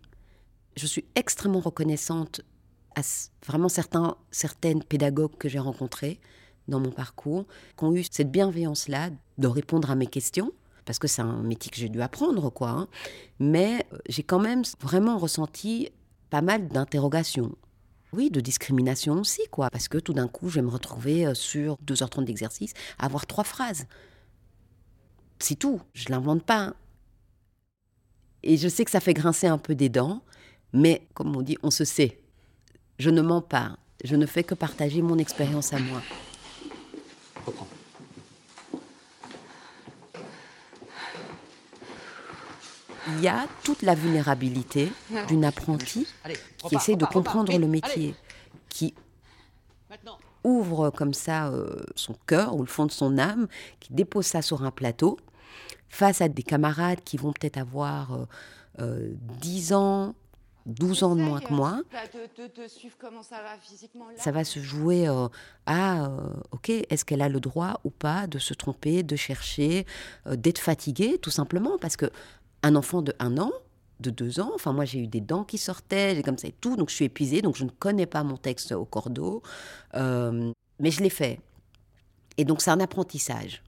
Je 0.76 0.88
suis 0.88 1.06
extrêmement 1.16 1.60
reconnaissante 1.60 2.42
à 2.96 3.02
vraiment 3.46 3.70
certains, 3.70 4.16
certaines 4.32 4.84
pédagogues 4.84 5.38
que 5.38 5.50
j'ai 5.50 5.60
rencontrées 5.60 6.20
dans 6.68 6.80
mon 6.80 6.92
parcours, 6.92 7.46
qui 7.78 7.84
ont 7.84 7.94
eu 7.94 8.04
cette 8.10 8.32
bienveillance-là 8.32 9.10
de 9.38 9.48
répondre 9.48 9.92
à 9.92 9.96
mes 9.96 10.08
questions, 10.08 10.52
parce 10.86 11.00
que 11.00 11.08
c'est 11.08 11.22
un 11.22 11.44
métier 11.44 11.72
que 11.72 11.78
j'ai 11.78 11.90
dû 11.90 12.02
apprendre, 12.02 12.50
quoi. 12.50 12.70
Hein. 12.70 12.88
Mais 13.40 13.86
euh, 13.94 13.98
j'ai 14.08 14.24
quand 14.24 14.40
même 14.40 14.64
vraiment 14.82 15.18
ressenti 15.18 15.90
pas 16.30 16.42
mal 16.42 16.68
d'interrogations. 16.68 17.56
Oui, 18.14 18.30
de 18.30 18.40
discrimination 18.40 19.14
aussi, 19.16 19.42
quoi. 19.52 19.70
Parce 19.70 19.88
que 19.88 19.98
tout 19.98 20.14
d'un 20.14 20.28
coup, 20.28 20.50
je 20.50 20.56
vais 20.56 20.62
me 20.62 20.70
retrouver 20.70 21.26
euh, 21.26 21.34
sur 21.34 21.78
2h30 21.86 22.24
d'exercice 22.24 22.74
à 22.98 23.06
avoir 23.06 23.26
trois 23.26 23.44
phrases. 23.44 23.88
C'est 25.40 25.56
tout, 25.56 25.82
je 25.94 26.06
ne 26.06 26.12
l'invente 26.12 26.44
pas. 26.44 26.60
Hein. 26.60 26.74
Et 28.44 28.58
je 28.58 28.68
sais 28.68 28.86
que 28.86 28.92
ça 28.92 29.00
fait 29.00 29.14
grincer 29.14 29.48
un 29.48 29.58
peu 29.58 29.76
des 29.76 29.90
dents, 29.90 30.22
mais 30.72 31.08
comme 31.14 31.36
on 31.36 31.42
dit, 31.42 31.58
on 31.64 31.72
se 31.72 31.84
sait. 31.84 32.22
Je 33.00 33.10
ne 33.10 33.22
mens 33.22 33.42
pas, 33.42 33.78
je 34.04 34.16
ne 34.16 34.26
fais 34.26 34.44
que 34.44 34.56
partager 34.56 35.02
mon 35.02 35.18
expérience 35.18 35.74
à 35.74 35.80
moi. 35.80 36.02
Il 43.08 43.22
y 43.22 43.28
a 43.28 43.48
toute 43.64 43.82
la 43.82 43.94
vulnérabilité 43.94 44.92
d'une 45.28 45.46
apprentie 45.46 46.08
qui 46.68 46.76
essaie 46.76 46.96
de 46.96 47.06
comprendre 47.06 47.56
le 47.56 47.68
métier, 47.68 48.16
qui 48.70 48.94
ouvre 50.46 50.92
comme 50.92 51.14
ça 51.14 51.48
euh, 51.48 51.84
son 51.96 52.16
cœur 52.28 52.56
ou 52.56 52.62
le 52.62 52.68
fond 52.68 52.86
de 52.86 52.92
son 52.92 53.18
âme, 53.18 53.48
qui 53.80 53.92
dépose 53.94 54.26
ça 54.26 54.42
sur 54.42 54.64
un 54.64 54.72
plateau, 54.72 55.18
face 55.90 56.22
à 56.22 56.30
des 56.30 56.44
camarades 56.44 57.02
qui 57.04 57.18
vont 57.18 57.34
peut-être 57.34 57.58
avoir 57.58 58.14
euh, 58.14 58.26
euh, 58.82 59.14
10 59.42 59.74
ans, 59.74 60.16
12 60.66 61.04
ans 61.04 61.16
de 61.16 61.22
moins 61.22 61.40
que 61.40 61.54
moi. 61.54 61.82
Ça 64.18 64.32
va 64.32 64.44
se 64.44 64.60
jouer 64.60 65.08
euh, 65.08 65.28
à, 65.66 66.06
euh, 66.06 66.10
ok, 66.52 66.70
est-ce 66.70 67.06
qu'elle 67.06 67.22
a 67.22 67.30
le 67.30 67.40
droit 67.40 67.80
ou 67.84 67.90
pas 67.90 68.28
de 68.28 68.40
se 68.40 68.54
tromper, 68.54 69.04
de 69.04 69.16
chercher, 69.16 69.86
d'être 70.30 70.60
fatiguée, 70.60 71.18
tout 71.20 71.32
simplement, 71.32 71.78
parce 71.80 71.96
que 71.96 72.08
un 72.64 72.76
enfant 72.76 73.02
de 73.02 73.14
1 73.20 73.38
an, 73.38 73.52
de 74.00 74.10
2 74.10 74.40
ans, 74.40 74.52
enfin 74.56 74.74
moi 74.74 74.86
j'ai 74.86 75.00
eu 75.00 75.08
des 75.08 75.22
dents 75.22 75.44
qui 75.44 75.58
sortaient, 75.58 76.22
comme 76.24 76.38
ça 76.38 76.48
et 76.48 76.56
tout, 76.60 76.76
donc 76.76 76.90
je 76.90 76.96
suis 76.96 77.06
épuisée, 77.06 77.42
donc 77.42 77.56
je 77.56 77.64
ne 77.64 77.70
connais 77.70 78.06
pas 78.06 78.24
mon 78.24 78.38
texte 78.38 78.72
au 78.74 78.86
cordeau, 78.86 79.42
mais 79.94 80.92
je 80.92 81.02
l'ai 81.02 81.10
fait. 81.10 81.40
Et 82.38 82.46
donc 82.46 82.62
c'est 82.62 82.72
un 82.72 82.80
apprentissage. 82.80 83.64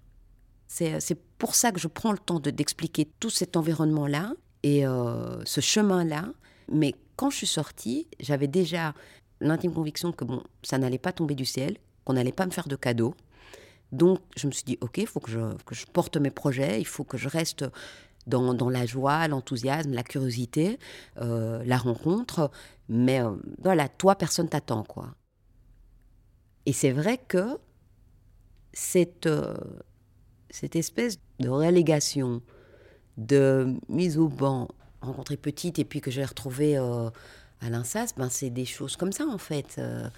C'est 0.68 1.20
pour 1.38 1.56
ça 1.56 1.72
que 1.72 1.80
je 1.80 1.88
prends 1.88 2.12
le 2.12 2.18
temps 2.18 2.40
d'expliquer 2.40 3.08
tout 3.20 3.30
cet 3.30 3.56
environnement-là 3.56 4.34
et 4.64 4.86
euh, 4.86 5.44
ce 5.46 5.62
chemin-là. 5.62 6.26
Mais 6.70 6.94
quand 7.16 7.30
je 7.30 7.38
suis 7.38 7.48
sortie, 7.48 8.08
j'avais 8.20 8.48
déjà 8.48 8.94
l'intime 9.40 9.74
conviction 9.74 10.12
que 10.12 10.26
bon, 10.26 10.44
ça 10.64 10.78
n'allait 10.78 10.98
pas 10.98 11.14
tomber 11.14 11.36
du 11.36 11.46
ciel, 11.46 11.78
qu'on 12.04 12.14
n'allait 12.14 12.32
pas 12.34 12.46
me 12.46 12.52
faire 12.52 12.68
de 12.68 12.76
cadeaux. 12.76 13.16
Donc 13.94 14.20
je 14.36 14.48
me 14.48 14.52
suis 14.52 14.66
dit, 14.66 14.78
ok, 14.82 14.98
il 14.98 15.08
faut 15.08 15.22
que 15.22 15.32
je, 15.32 15.40
que 15.66 15.74
je, 15.74 15.86
porte 15.86 16.18
mes 16.18 16.32
projets, 16.32 16.82
il 16.82 16.88
faut 16.88 17.06
que 17.06 17.18
je 17.18 17.30
reste 17.30 17.66
dans, 18.28 18.70
la 18.70 18.86
joie, 18.86 19.28
l'enthousiasme, 19.28 19.94
la 19.94 20.04
curiosité, 20.04 20.78
euh, 21.20 21.64
la 21.66 21.78
rencontre. 21.78 22.52
Mais 22.90 23.22
euh, 23.22 23.32
voilà, 23.62 23.90
toi, 23.90 24.16
personne 24.16 24.50
t'attend, 24.50 24.84
quoi. 24.84 25.16
Et 26.66 26.74
c'est 26.74 26.92
vrai 26.92 27.18
que 27.18 27.58
cette, 28.74 29.26
euh, 29.26 29.56
cette 30.50 30.76
espèce 30.76 31.18
de 31.40 31.50
relégation, 31.50 32.42
de 33.18 33.74
mise 33.90 34.18
au 34.18 34.28
banc, 34.28 34.68
rencontrée 35.02 35.38
petite 35.38 35.80
et 35.80 35.86
puis 35.86 36.02
que 36.02 36.12
j'ai 36.12 36.26
retrouvée 36.26 36.78
euh, 36.78 37.10
à 37.62 37.70
l'INSAS, 37.70 38.14
ben 38.18 38.30
c'est 38.30 38.50
des 38.50 38.66
choses 38.66 38.96
comme 38.96 39.12
ça 39.12 39.26
en 39.26 39.38
fait. 39.38 39.76
Euh, 39.78 40.10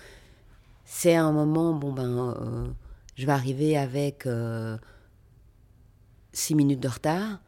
c'est 0.85 1.15
un 1.15 1.31
moment, 1.31 1.73
bon 1.73 1.93
ben, 1.93 2.35
euh, 2.41 2.67
je 3.15 3.25
vais 3.25 3.31
arriver 3.31 3.77
avec 3.77 4.27
six 6.33 6.55
minutes 6.55 6.79
de 6.79 6.87
retard, 6.87 7.39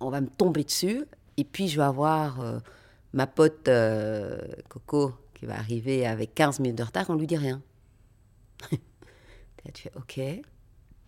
on 0.00 0.10
va 0.10 0.20
me 0.20 0.28
tomber 0.28 0.64
dessus, 0.64 1.04
et 1.36 1.44
puis 1.44 1.68
je 1.68 1.76
vais 1.76 1.86
avoir 1.86 2.42
ma 3.12 3.26
pote 3.26 3.68
Coco 4.68 5.12
qui 5.34 5.46
va 5.46 5.58
arriver 5.58 6.06
avec 6.06 6.34
15 6.34 6.60
minutes 6.60 6.78
de 6.78 6.82
retard, 6.84 7.06
on 7.08 7.14
lui 7.14 7.26
dit 7.26 7.36
rien. 7.36 7.62
tu 9.72 9.82
fais 9.82 9.92
OK. 9.96 10.20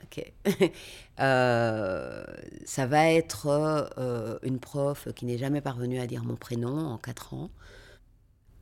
Ok. 0.04 0.32
Euh, 1.18 2.24
ça 2.66 2.86
va 2.86 3.10
être 3.10 3.46
euh, 3.46 4.38
une 4.42 4.58
prof 4.58 5.08
qui 5.14 5.24
n'est 5.24 5.38
jamais 5.38 5.62
parvenue 5.62 5.98
à 5.98 6.06
dire 6.06 6.24
mon 6.24 6.36
prénom 6.36 6.76
en 6.76 6.98
4 6.98 7.32
ans. 7.32 7.50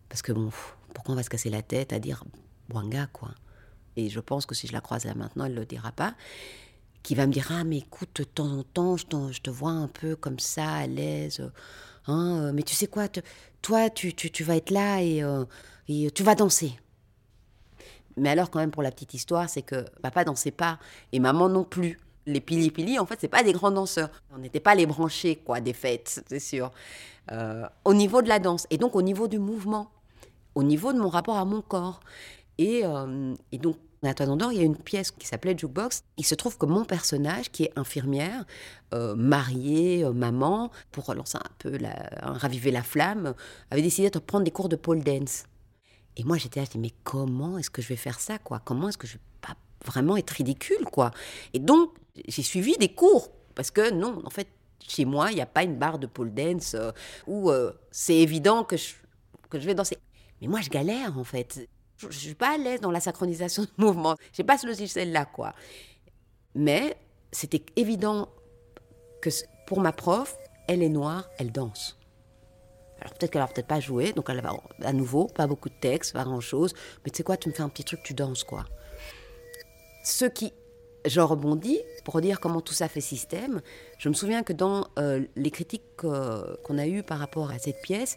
Parce 0.08 0.22
que 0.22 0.30
bon, 0.30 0.50
pourquoi 0.94 1.14
on 1.14 1.16
va 1.16 1.24
se 1.24 1.30
casser 1.30 1.50
la 1.50 1.60
tête 1.60 1.92
à 1.92 1.98
dire 1.98 2.22
Wanga, 2.72 3.08
quoi? 3.08 3.30
Et 3.96 4.08
je 4.08 4.20
pense 4.20 4.46
que 4.46 4.54
si 4.54 4.68
je 4.68 4.72
la 4.72 4.80
croise 4.80 5.04
là 5.04 5.16
maintenant, 5.16 5.46
elle 5.46 5.54
ne 5.54 5.58
le 5.58 5.66
dira 5.66 5.90
pas. 5.90 6.14
Qui 7.04 7.14
va 7.14 7.26
me 7.26 7.32
dire 7.32 7.48
Ah, 7.50 7.62
mais 7.62 7.78
écoute, 7.78 8.08
de 8.16 8.24
temps 8.24 8.50
en 8.50 8.62
temps, 8.64 8.96
je, 8.96 9.40
te 9.40 9.50
vois 9.50 9.70
un 9.70 9.88
peu 9.88 10.16
comme 10.16 10.40
ça, 10.40 10.68
à 10.68 10.86
l'aise. 10.88 11.48
Hein, 12.06 12.50
mais 12.52 12.62
tu 12.62 12.74
sais 12.74 12.86
quoi, 12.88 13.08
te, 13.08 13.20
toi, 13.62 13.90
tu, 13.90 14.14
tu, 14.14 14.30
tu, 14.30 14.42
vas 14.42 14.56
être 14.56 14.70
là 14.70 15.02
et, 15.02 15.22
euh, 15.22 15.44
et 15.86 16.10
tu 16.10 16.22
vas 16.22 16.34
danser. 16.34 16.72
Mais 18.16 18.30
alors, 18.30 18.50
quand 18.50 18.58
même, 18.58 18.70
pour 18.70 18.82
la 18.82 18.90
petite 18.90 19.14
histoire, 19.14 19.48
c'est 19.48 19.62
que 19.62 19.84
papa 20.00 20.24
dansait 20.24 20.50
pas 20.50 20.78
et 21.12 21.20
maman 21.20 21.48
non 21.48 21.64
plus. 21.64 21.98
Les 22.26 22.40
pili-pili, 22.40 22.98
en 22.98 23.04
fait, 23.04 23.18
c'est 23.20 23.28
pas 23.28 23.42
des 23.42 23.52
grands 23.52 23.70
danseurs. 23.70 24.08
On 24.32 24.38
n'était 24.38 24.60
pas 24.60 24.74
les 24.74 24.86
branchés, 24.86 25.36
quoi, 25.36 25.60
des 25.60 25.74
fêtes, 25.74 26.24
c'est 26.26 26.38
sûr. 26.38 26.72
Euh, 27.32 27.66
au 27.84 27.92
niveau 27.92 28.22
de 28.22 28.28
la 28.28 28.38
danse 28.38 28.66
et 28.70 28.78
donc 28.78 28.96
au 28.96 29.02
niveau 29.02 29.28
du 29.28 29.38
mouvement, 29.38 29.90
au 30.54 30.62
niveau 30.62 30.94
de 30.94 30.98
mon 30.98 31.10
rapport 31.10 31.36
à 31.36 31.44
mon 31.44 31.60
corps. 31.60 32.00
Euh, 32.60 33.34
et 33.52 33.58
donc, 33.58 33.76
à 34.08 34.14
Toison 34.14 34.36
d'Or, 34.36 34.52
il 34.52 34.58
y 34.58 34.60
a 34.60 34.64
une 34.64 34.76
pièce 34.76 35.10
qui 35.10 35.26
s'appelait 35.26 35.56
Jukebox. 35.56 36.04
Il 36.16 36.24
se 36.24 36.34
trouve 36.34 36.58
que 36.58 36.66
mon 36.66 36.84
personnage, 36.84 37.50
qui 37.50 37.64
est 37.64 37.72
infirmière, 37.76 38.44
euh, 38.92 39.14
mariée, 39.14 40.04
euh, 40.04 40.12
maman, 40.12 40.70
pour 40.92 41.06
relancer 41.06 41.38
un 41.38 41.50
peu, 41.58 41.76
la, 41.76 41.94
raviver 42.20 42.70
la 42.70 42.82
flamme, 42.82 43.34
avait 43.70 43.82
décidé 43.82 44.10
de 44.10 44.18
prendre 44.18 44.44
des 44.44 44.50
cours 44.50 44.68
de 44.68 44.76
pole 44.76 45.02
dance. 45.02 45.44
Et 46.16 46.24
moi, 46.24 46.36
j'étais 46.38 46.60
là, 46.60 46.66
je 46.66 46.72
dis, 46.72 46.78
mais 46.78 46.92
comment 47.02 47.58
est-ce 47.58 47.70
que 47.70 47.82
je 47.82 47.88
vais 47.88 47.96
faire 47.96 48.20
ça, 48.20 48.38
quoi? 48.38 48.60
Comment 48.64 48.88
est-ce 48.88 48.98
que 48.98 49.06
je 49.06 49.14
vais 49.14 49.22
pas 49.40 49.56
vraiment 49.84 50.16
être 50.16 50.30
ridicule, 50.30 50.84
quoi? 50.90 51.10
Et 51.52 51.58
donc, 51.58 51.90
j'ai 52.28 52.42
suivi 52.42 52.76
des 52.78 52.94
cours, 52.94 53.30
parce 53.54 53.70
que 53.70 53.90
non, 53.90 54.22
en 54.24 54.30
fait, 54.30 54.48
chez 54.86 55.04
moi, 55.04 55.32
il 55.32 55.36
n'y 55.36 55.40
a 55.40 55.46
pas 55.46 55.64
une 55.64 55.76
barre 55.76 55.98
de 55.98 56.06
pole 56.06 56.32
dance 56.32 56.74
euh, 56.74 56.92
où 57.26 57.50
c'est 57.90 58.16
évident 58.16 58.64
que 58.64 58.76
je, 58.76 58.94
que 59.50 59.58
je 59.58 59.66
vais 59.66 59.74
danser. 59.74 59.98
Mais 60.40 60.48
moi, 60.48 60.60
je 60.60 60.68
galère, 60.68 61.18
en 61.18 61.24
fait. 61.24 61.68
Je 61.96 62.06
ne 62.06 62.12
suis 62.12 62.34
pas 62.34 62.54
à 62.54 62.58
l'aise 62.58 62.80
dans 62.80 62.90
la 62.90 63.00
synchronisation 63.00 63.62
de 63.62 63.68
mouvements. 63.78 64.16
Je 64.32 64.42
n'ai 64.42 64.46
pas 64.46 64.58
ce 64.58 64.66
logiciel-là, 64.66 65.26
quoi. 65.26 65.54
Mais 66.54 66.96
c'était 67.32 67.64
évident 67.76 68.28
que 69.20 69.30
pour 69.66 69.80
ma 69.80 69.92
prof, 69.92 70.36
elle 70.68 70.82
est 70.82 70.88
noire, 70.88 71.28
elle 71.38 71.52
danse. 71.52 71.98
Alors 73.00 73.12
peut-être 73.14 73.32
qu'elle 73.32 73.42
va 73.42 73.48
peut-être 73.48 73.66
pas 73.66 73.80
joué, 73.80 74.12
donc 74.12 74.26
elle 74.30 74.40
va 74.40 74.54
à 74.82 74.92
nouveau, 74.92 75.26
pas 75.26 75.46
beaucoup 75.46 75.68
de 75.68 75.74
texte, 75.74 76.12
pas 76.12 76.24
grand-chose, 76.24 76.74
mais 77.04 77.10
tu 77.10 77.18
sais 77.18 77.22
quoi, 77.22 77.36
tu 77.36 77.48
me 77.48 77.54
fais 77.54 77.62
un 77.62 77.68
petit 77.68 77.84
truc, 77.84 78.00
tu 78.02 78.14
danses 78.14 78.44
quoi. 78.44 78.64
Ce 80.04 80.24
qui, 80.24 80.52
je 81.04 81.20
rebondis 81.20 81.80
pour 82.04 82.20
dire 82.20 82.40
comment 82.40 82.60
tout 82.60 82.72
ça 82.72 82.88
fait 82.88 83.00
système. 83.00 83.60
Je 83.98 84.08
me 84.08 84.14
souviens 84.14 84.42
que 84.42 84.52
dans 84.52 84.86
euh, 84.98 85.24
les 85.36 85.50
critiques 85.50 85.96
qu'on 85.96 86.78
a 86.78 86.86
eues 86.86 87.02
par 87.02 87.18
rapport 87.18 87.50
à 87.50 87.58
cette 87.58 87.82
pièce, 87.82 88.16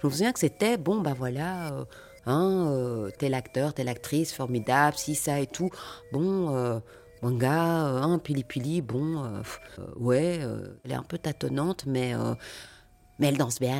je 0.00 0.06
me 0.06 0.12
souviens 0.12 0.32
que 0.32 0.40
c'était, 0.40 0.78
bon 0.78 1.00
ben 1.00 1.14
voilà, 1.14 1.72
euh, 1.72 1.84
hein, 2.26 2.66
euh, 2.70 3.10
tel 3.18 3.34
acteur, 3.34 3.74
telle 3.74 3.88
actrice, 3.88 4.32
formidable, 4.32 4.96
si 4.96 5.14
ça 5.14 5.40
et 5.40 5.46
tout. 5.46 5.70
Bon, 6.12 6.80
manga, 7.22 7.52
hein, 7.52 8.18
pili 8.18 8.44
pili, 8.44 8.82
bon, 8.82 9.42
ouais, 9.96 10.40
elle 10.84 10.92
est 10.92 10.96
un 10.96 11.02
peu 11.02 11.18
tâtonnante, 11.18 11.86
mais, 11.86 12.12
mais 13.18 13.28
elle 13.28 13.38
danse 13.38 13.60
bien. 13.60 13.78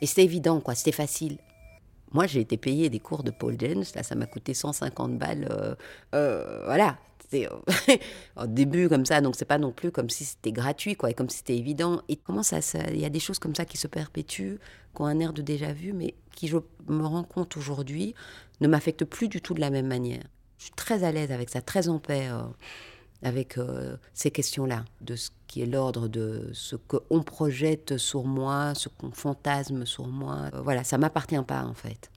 Et 0.00 0.06
c'était 0.06 0.24
évident, 0.24 0.60
quoi, 0.60 0.74
c'était 0.74 0.92
facile. 0.92 1.38
Moi, 2.12 2.26
j'ai 2.26 2.40
été 2.40 2.56
payé 2.56 2.90
des 2.90 3.00
cours 3.00 3.24
de 3.24 3.32
Paul 3.32 3.56
James, 3.58 3.82
là, 3.94 4.02
ça 4.02 4.14
m'a 4.14 4.26
coûté 4.26 4.54
150 4.54 5.18
balles. 5.18 5.48
Euh, 5.50 5.74
euh, 6.14 6.62
voilà, 6.64 6.96
c'était 7.34 7.48
euh, 7.52 7.96
au 8.42 8.46
début 8.46 8.88
comme 8.88 9.06
ça, 9.06 9.20
donc 9.20 9.34
c'est 9.36 9.44
pas 9.44 9.58
non 9.58 9.72
plus 9.72 9.90
comme 9.90 10.10
si 10.10 10.24
c'était 10.24 10.52
gratuit, 10.52 10.96
quoi, 10.96 11.10
et 11.10 11.14
comme 11.14 11.28
si 11.28 11.38
c'était 11.38 11.56
évident. 11.56 12.02
Et 12.08 12.16
comment 12.16 12.42
ça, 12.42 12.58
il 12.92 13.00
y 13.00 13.04
a 13.04 13.10
des 13.10 13.20
choses 13.20 13.38
comme 13.38 13.54
ça 13.54 13.64
qui 13.64 13.76
se 13.76 13.86
perpétuent, 13.86 14.58
qui 14.94 15.02
ont 15.02 15.06
un 15.06 15.18
air 15.20 15.32
de 15.32 15.42
déjà 15.42 15.72
vu, 15.72 15.92
mais 15.92 16.14
qui, 16.34 16.48
je 16.48 16.58
me 16.88 17.04
rends 17.04 17.24
compte 17.24 17.56
aujourd'hui, 17.56 18.14
ne 18.60 18.68
m'affectent 18.68 19.04
plus 19.04 19.28
du 19.28 19.40
tout 19.40 19.54
de 19.54 19.60
la 19.60 19.70
même 19.70 19.86
manière. 19.86 20.22
Je 20.58 20.64
suis 20.64 20.74
très 20.74 21.04
à 21.04 21.12
l'aise 21.12 21.32
avec 21.32 21.50
ça, 21.50 21.60
très 21.60 21.88
en 21.88 21.98
paix 21.98 22.30
avec 23.24 23.56
euh, 23.56 23.96
ces 24.12 24.30
questions-là, 24.30 24.84
de 25.00 25.16
ce 25.16 25.30
qui 25.46 25.62
est 25.62 25.66
l'ordre 25.66 26.08
de 26.08 26.50
ce 26.52 26.76
qu'on 26.76 27.22
projette 27.22 27.96
sur 27.96 28.24
moi, 28.24 28.74
ce 28.74 28.88
qu'on 28.88 29.10
fantasme 29.10 29.86
sur 29.86 30.06
moi. 30.06 30.50
Euh, 30.52 30.60
voilà, 30.60 30.84
ça 30.84 30.98
m'appartient 30.98 31.42
pas 31.46 31.64
en 31.64 31.74
fait. 31.74 32.10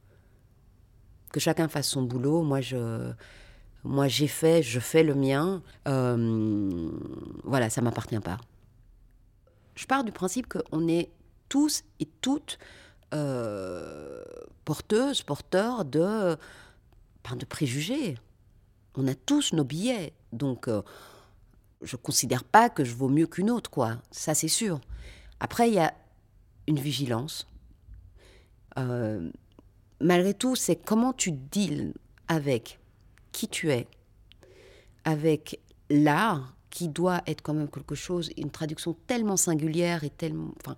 Que 1.31 1.39
chacun 1.39 1.69
fasse 1.69 1.88
son 1.88 2.03
boulot, 2.03 2.43
moi 2.43 2.59
je, 2.62 3.12
moi 3.88 4.08
j'ai 4.08 4.27
fait, 4.27 4.62
je 4.62 4.79
fais 4.79 5.03
le 5.03 5.15
mien. 5.15 5.62
Euh, 5.88 6.91
voilà, 7.44 7.70
ça 7.70 7.82
m'appartient 7.82 8.20
pas. 8.20 8.38
Je 9.75 9.86
pars 9.86 10.03
du 10.03 10.12
principe 10.12 10.48
qu'on 10.48 10.88
est 10.88 11.10
tous 11.50 11.84
et 12.00 12.08
toutes 12.22 12.60
porteuses, 14.65 15.22
porteurs 15.22 15.86
de, 15.86 16.36
de 17.36 17.46
préjugés. 17.46 18.17
On 18.96 19.08
a 19.08 19.15
tous 19.15 19.53
nos 19.53 19.63
billets. 19.63 20.13
Donc, 20.34 20.67
euh, 20.67 20.82
je 21.82 21.96
ne 21.96 22.01
considère 22.01 22.44
pas 22.44 22.70
que 22.70 22.84
je 22.84 22.94
vaux 22.94 23.10
mieux 23.10 23.27
qu'une 23.27 23.50
autre, 23.50 23.70
quoi. 23.70 23.98
Ça, 24.12 24.34
c'est 24.34 24.48
sûr. 24.48 24.82
Après, 25.39 25.70
il 25.70 25.75
y 25.75 25.79
a 25.79 25.94
une 26.67 26.79
vigilance. 26.79 27.48
Euh, 28.77 29.32
malgré 30.01 30.34
tout, 30.34 30.56
c'est 30.56 30.75
comment 30.75 31.13
tu 31.13 31.32
deals 31.32 31.94
avec 32.27 32.79
qui 33.38 33.48
tu 33.48 33.72
es, 33.72 33.86
avec 35.06 35.60
l'art, 35.91 36.56
qui 36.72 36.88
doit 36.88 37.22
être 37.27 37.44
quand 37.44 37.53
même 37.53 37.70
quelque 37.70 37.94
chose, 37.94 38.32
une 38.36 38.50
traduction 38.50 38.96
tellement 39.06 39.38
singulière 39.38 40.03
et 40.03 40.10
tellement. 40.10 40.56
Enfin, 40.60 40.75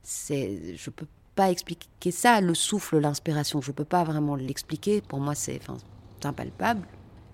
c'est, 0.00 0.76
je 0.76 0.90
peux 0.90 1.08
pas 1.34 1.50
expliquer 1.50 2.12
ça, 2.12 2.40
le 2.40 2.54
souffle, 2.54 2.98
l'inspiration, 2.98 3.60
je 3.60 3.72
peux 3.72 3.84
pas 3.84 4.04
vraiment 4.04 4.36
l'expliquer. 4.36 5.00
Pour 5.00 5.18
moi, 5.18 5.34
c'est, 5.34 5.58
enfin, 5.60 5.76
impalpable 6.22 6.86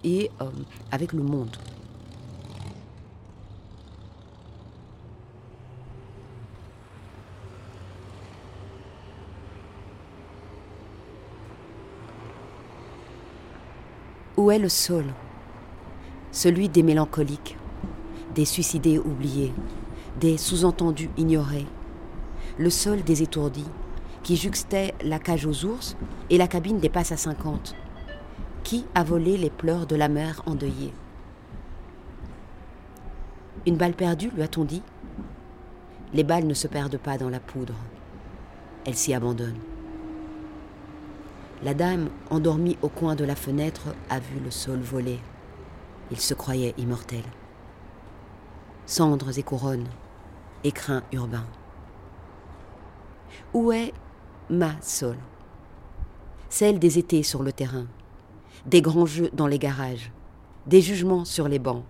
et 0.02 0.30
euh, 0.40 0.50
avec 0.90 1.12
le 1.12 1.22
monde. 1.22 1.54
Où 14.44 14.50
est 14.50 14.58
le 14.58 14.68
sol 14.68 15.06
Celui 16.30 16.68
des 16.68 16.82
mélancoliques, 16.82 17.56
des 18.34 18.44
suicidés 18.44 18.98
oubliés, 18.98 19.54
des 20.20 20.36
sous-entendus 20.36 21.08
ignorés. 21.16 21.64
Le 22.58 22.68
sol 22.68 23.02
des 23.02 23.22
étourdis, 23.22 23.64
qui 24.22 24.36
juxtait 24.36 24.92
la 25.02 25.18
cage 25.18 25.46
aux 25.46 25.64
ours 25.64 25.96
et 26.28 26.36
la 26.36 26.46
cabine 26.46 26.78
des 26.78 26.90
passes 26.90 27.12
à 27.12 27.16
50, 27.16 27.74
qui 28.64 28.84
a 28.94 29.02
volé 29.02 29.38
les 29.38 29.48
pleurs 29.48 29.86
de 29.86 29.96
la 29.96 30.10
mère 30.10 30.42
endeuillée? 30.44 30.92
Une 33.66 33.78
balle 33.78 33.94
perdue, 33.94 34.28
lui 34.28 34.42
a-t-on 34.42 34.64
dit? 34.64 34.82
Les 36.12 36.22
balles 36.22 36.46
ne 36.46 36.52
se 36.52 36.68
perdent 36.68 36.98
pas 36.98 37.16
dans 37.16 37.30
la 37.30 37.40
poudre. 37.40 37.76
Elles 38.84 38.94
s'y 38.94 39.14
abandonnent. 39.14 39.73
La 41.64 41.72
dame, 41.72 42.10
endormie 42.28 42.76
au 42.82 42.90
coin 42.90 43.14
de 43.14 43.24
la 43.24 43.34
fenêtre, 43.34 43.94
a 44.10 44.20
vu 44.20 44.38
le 44.38 44.50
sol 44.50 44.80
voler. 44.80 45.18
Il 46.10 46.20
se 46.20 46.34
croyait 46.34 46.74
immortel. 46.76 47.22
Cendres 48.84 49.38
et 49.38 49.42
couronnes, 49.42 49.88
écrins 50.62 51.02
urbains. 51.10 51.46
Où 53.54 53.72
est 53.72 53.94
ma 54.50 54.78
sol 54.82 55.16
Celle 56.50 56.78
des 56.78 56.98
étés 56.98 57.22
sur 57.22 57.42
le 57.42 57.52
terrain, 57.52 57.86
des 58.66 58.82
grands 58.82 59.06
jeux 59.06 59.30
dans 59.32 59.46
les 59.46 59.58
garages, 59.58 60.12
des 60.66 60.82
jugements 60.82 61.24
sur 61.24 61.48
les 61.48 61.58
bancs. 61.58 61.84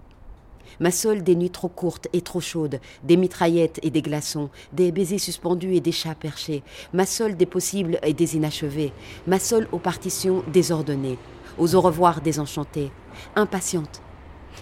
Ma 0.80 0.90
sole 0.90 1.22
des 1.22 1.36
nuits 1.36 1.50
trop 1.50 1.68
courtes 1.68 2.08
et 2.12 2.20
trop 2.20 2.40
chaudes, 2.40 2.80
des 3.02 3.16
mitraillettes 3.16 3.80
et 3.82 3.90
des 3.90 4.02
glaçons, 4.02 4.50
des 4.72 4.92
baisers 4.92 5.20
suspendus 5.20 5.74
et 5.74 5.80
des 5.80 5.92
chats 5.92 6.14
perchés, 6.14 6.62
ma 6.92 7.06
sole 7.06 7.36
des 7.36 7.46
possibles 7.46 7.98
et 8.02 8.14
des 8.14 8.36
inachevés, 8.36 8.92
ma 9.26 9.38
sole 9.38 9.68
aux 9.72 9.78
partitions 9.78 10.42
désordonnées, 10.52 11.18
aux 11.58 11.74
au 11.74 11.80
revoir 11.80 12.20
désenchantés, 12.20 12.90
impatiente. 13.36 14.02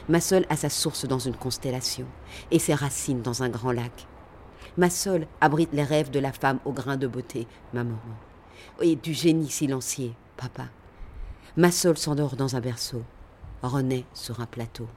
Ma 0.09 0.21
sole 0.21 0.47
a 0.49 0.57
sa 0.57 0.69
source 0.69 1.07
dans 1.07 1.19
une 1.19 1.37
constellation 1.37 2.07
et 2.51 2.59
ses 2.59 2.75
racines 2.75 3.23
dans 3.23 3.43
un 3.43 3.49
grand 3.49 3.73
lac. 3.73 4.07
Ma 4.77 4.91
sole 4.91 5.27
abrite 5.41 5.73
les 5.73 5.85
rêves 5.85 6.11
de 6.11 6.19
la 6.19 6.33
femme 6.33 6.59
au 6.65 6.73
grain 6.73 6.97
de 6.97 7.07
beauté, 7.07 7.47
maman, 7.73 7.99
et 8.81 8.97
du 8.97 9.13
génie 9.13 9.51
silencieux, 9.51 10.13
papa. 10.37 10.65
Ma 11.57 11.67
Massol 11.67 11.99
s'endort 11.99 12.37
dans 12.37 12.57
un 12.57 12.61
berceau, 12.61 13.03
renaît 13.63 14.05
sur 14.15 14.41
un 14.41 14.47
plateau. 14.47 14.89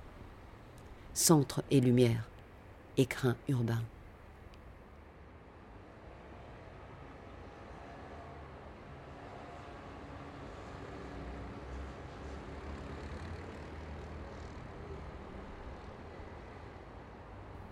Centre 1.17 1.63
et 1.71 1.79
lumière, 1.79 2.29
écrin 2.97 3.37
urbain. 3.47 3.81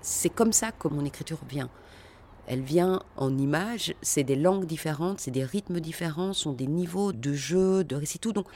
C'est 0.02 0.30
comme 0.30 0.54
ça 0.54 0.72
que 0.72 0.88
mon 0.88 1.04
écriture 1.04 1.42
vient. 1.50 1.70
Elle 2.48 2.62
vient 2.62 3.04
en 3.18 3.38
images, 3.38 3.94
c'est 4.02 4.24
des 4.24 4.38
langues 4.38 4.66
différentes, 4.66 5.20
c'est 5.20 5.32
des 5.32 5.44
rythmes 5.44 5.82
différents, 5.82 6.32
sont 6.32 6.54
des 6.54 6.68
niveaux 6.68 7.12
de 7.12 7.34
jeu, 7.34 7.84
de 7.84 7.98
récit, 7.98 8.20
tout. 8.20 8.32
Donc 8.32 8.48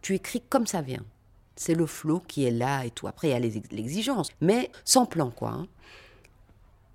tu 0.00 0.14
écris 0.14 0.40
comme 0.40 0.66
ça 0.66 0.80
vient. 0.80 1.04
C'est 1.56 1.74
le 1.74 1.86
flot 1.86 2.20
qui 2.26 2.44
est 2.44 2.50
là 2.50 2.84
et 2.84 2.90
tout. 2.90 3.06
Après, 3.06 3.28
il 3.28 3.30
y 3.30 3.34
a 3.34 3.38
l'exigence, 3.38 4.30
mais 4.40 4.70
sans 4.84 5.06
plan, 5.06 5.30
quoi. 5.30 5.50
Hein. 5.50 5.66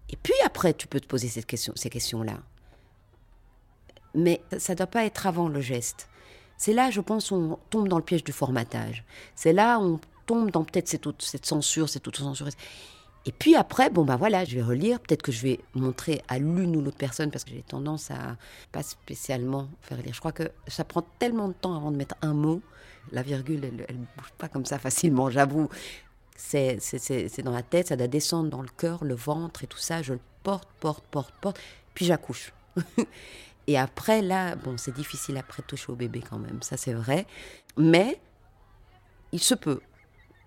Et 0.10 0.18
puis 0.18 0.34
après, 0.46 0.74
tu 0.74 0.88
peux 0.88 1.00
te 1.00 1.08
poser 1.08 1.28
ces 1.28 1.44
questions-là. 1.44 2.40
Mais 4.16 4.42
ça 4.58 4.74
ne 4.74 4.78
doit 4.78 4.88
pas 4.88 5.06
être 5.06 5.28
avant 5.28 5.48
le 5.48 5.62
geste. 5.62 6.10
C'est 6.58 6.74
là, 6.74 6.92
je 6.92 7.00
pense, 7.00 7.32
on 7.32 7.58
tombe 7.70 7.88
dans 7.88 7.98
le 7.98 8.04
piège 8.04 8.24
du 8.24 8.34
formatage. 8.34 9.06
C'est 9.36 9.54
là, 9.54 9.80
on 9.80 10.00
tombe 10.26 10.52
dans 10.52 10.64
peut-être 10.64 10.88
cette, 10.88 11.06
cette 11.22 11.46
censure, 11.46 11.88
cette 11.88 12.08
auto-censure. 12.08 12.50
Et 13.26 13.32
puis 13.32 13.56
après, 13.56 13.90
bon 13.90 14.06
ben 14.06 14.16
voilà, 14.16 14.44
je 14.44 14.56
vais 14.56 14.62
relire. 14.62 15.00
Peut-être 15.00 15.22
que 15.22 15.32
je 15.32 15.42
vais 15.42 15.60
montrer 15.74 16.22
à 16.28 16.40
l'une 16.40 16.76
ou 16.76 16.82
l'autre 16.82 16.98
personne 16.98 17.32
parce 17.32 17.44
que 17.44 17.52
j'ai 17.52 17.62
tendance 17.62 18.12
à 18.12 18.38
pas 18.72 18.82
spécialement 18.82 19.70
faire 19.82 20.02
lire. 20.02 20.14
Je 20.14 20.20
crois 20.20 20.32
que 20.32 20.52
ça 20.68 20.84
prend 20.84 21.04
tellement 21.20 21.48
de 21.50 21.54
temps 21.54 21.76
avant 21.76 21.92
de 21.92 21.98
mettre 21.98 22.16
un 22.22 22.34
mot 22.34 22.62
la 23.12 23.22
virgule, 23.22 23.64
elle 23.66 24.00
ne 24.00 24.06
bouge 24.18 24.32
pas 24.38 24.48
comme 24.48 24.66
ça 24.66 24.80
facilement, 24.80 25.30
j'avoue. 25.30 25.70
C'est 26.36 26.80
dans 27.44 27.52
la 27.52 27.64
tête, 27.64 27.88
ça 27.88 27.96
doit 27.96 28.08
descendre 28.08 28.50
dans 28.50 28.62
le 28.62 28.70
cœur, 28.70 29.04
le 29.04 29.16
ventre 29.16 29.64
et 29.64 29.68
tout 29.68 29.78
ça. 29.78 30.02
Je 30.02 30.14
le 30.14 30.20
porte, 30.44 30.70
porte, 30.80 31.04
porte, 31.08 31.34
porte, 31.42 31.60
puis 31.94 32.06
j'accouche. 32.06 32.54
et 33.68 33.78
après, 33.78 34.22
là, 34.22 34.56
bon, 34.56 34.78
c'est 34.78 34.94
difficile 34.94 35.38
après 35.38 35.62
de 35.62 35.68
toucher 35.68 35.92
au 35.92 35.96
bébé 35.96 36.22
quand 36.28 36.40
même, 36.40 36.62
ça 36.62 36.78
c'est 36.78 36.94
vrai. 36.94 37.26
Mais 37.78 38.20
il 39.32 39.40
se 39.40 39.56
peut 39.56 39.82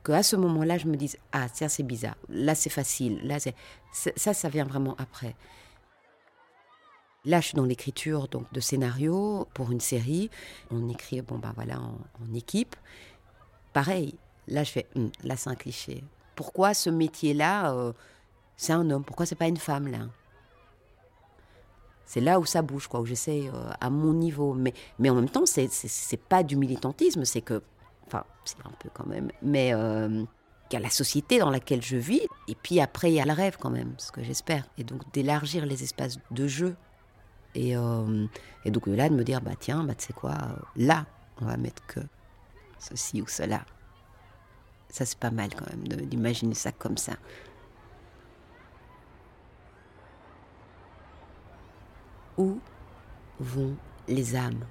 qu'à 0.05 0.23
ce 0.23 0.37
moment-là, 0.37 0.79
je 0.79 0.87
me 0.87 0.97
dise 0.97 1.19
Ah, 1.33 1.49
ça 1.53 1.69
c'est 1.69 1.83
bizarre, 1.83 2.17
là 2.29 2.55
c'est 2.55 2.71
facile, 2.71 3.21
là 3.25 3.38
c'est. 3.38 3.55
Ça, 3.93 4.33
ça 4.33 4.49
vient 4.49 4.65
vraiment 4.65 4.97
après. 4.99 5.37
Là, 7.24 7.40
je 7.40 7.46
suis 7.46 7.54
dans 7.54 7.64
l'écriture 7.64 8.26
donc 8.26 8.52
de 8.52 8.58
scénarios 8.58 9.46
pour 9.54 9.70
une 9.70 9.80
série. 9.80 10.28
On 10.70 10.88
écrit, 10.88 11.22
bon 11.22 11.38
ben 11.38 11.52
voilà, 11.54 11.78
en, 11.80 12.35
équipe. 12.35 12.74
Pareil, 13.72 14.16
là 14.48 14.64
je 14.64 14.72
fais, 14.72 14.87
hum, 14.96 15.11
là 15.22 15.37
c'est 15.37 15.50
un 15.50 15.54
cliché. 15.54 16.02
Pourquoi 16.35 16.74
ce 16.74 16.90
métier-là, 16.90 17.72
euh, 17.74 17.92
c'est 18.56 18.72
un 18.72 18.90
homme? 18.90 19.04
Pourquoi 19.04 19.24
c'est 19.24 19.37
pas 19.37 19.46
une 19.46 19.56
femme 19.56 19.87
là? 19.87 20.08
C'est 22.04 22.20
là 22.20 22.40
où 22.40 22.44
ça 22.44 22.61
bouge, 22.61 22.88
quoi, 22.88 23.00
où 23.00 23.06
j'essaie 23.06 23.48
euh, 23.54 23.70
à 23.80 23.88
mon 23.88 24.12
niveau. 24.12 24.52
Mais, 24.52 24.74
mais 24.98 25.08
en 25.08 25.14
même 25.14 25.30
temps, 25.30 25.46
c'est, 25.46 25.68
c'est, 25.70 26.20
pas 26.20 26.42
du 26.42 26.56
militantisme, 26.56 27.24
c'est 27.24 27.40
que. 27.40 27.62
Enfin, 28.06 28.24
c'est 28.44 28.58
un 28.66 28.72
peu 28.80 28.90
quand 28.92 29.06
même. 29.06 29.30
Mais 29.40 29.72
euh, 29.72 30.24
il 30.70 30.74
y 30.74 30.76
a 30.76 30.80
la 30.80 30.90
société 30.90 31.38
dans 31.38 31.50
laquelle 31.50 31.82
je 31.82 31.96
vis, 31.96 32.26
et 32.48 32.54
puis 32.54 32.80
après, 32.80 33.12
il 33.12 33.14
y 33.14 33.20
a 33.20 33.24
le 33.24 33.32
rêve 33.32 33.56
quand 33.58 33.70
même, 33.70 33.94
ce 33.96 34.11
que 34.11 34.22
j'espère. 34.22 34.64
Et 34.76 34.85
donc 34.85 35.11
d'élargir 35.12 35.64
les 35.64 35.85
espaces 35.85 36.18
de 36.30 36.46
jeu. 36.48 36.76
Et, 37.55 37.77
euh, 37.77 38.27
et 38.65 38.71
donc 38.71 38.87
là, 38.87 39.09
de 39.09 39.15
me 39.15 39.25
dire, 39.25 39.41
bah 39.41 39.53
tiens, 39.59 39.85
bah, 39.85 39.95
tu 39.95 40.07
sais 40.07 40.12
quoi, 40.12 40.35
là, 40.77 41.07
on 41.41 41.47
va 41.47 41.57
mettre 41.57 41.85
que 41.87 42.01
ceci 42.79 43.21
ou 43.21 43.27
cela. 43.27 43.65
Ça, 44.88 45.05
c'est 45.07 45.19
pas 45.19 45.31
mal 45.31 45.51
quand 45.55 45.67
même 45.71 45.85
d'imaginer 46.07 46.55
ça 46.55 46.73
comme 46.73 46.97
ça. 46.97 47.15
Où 52.38 52.59
vont 53.41 53.77
les 54.09 54.37
âmes 54.37 54.65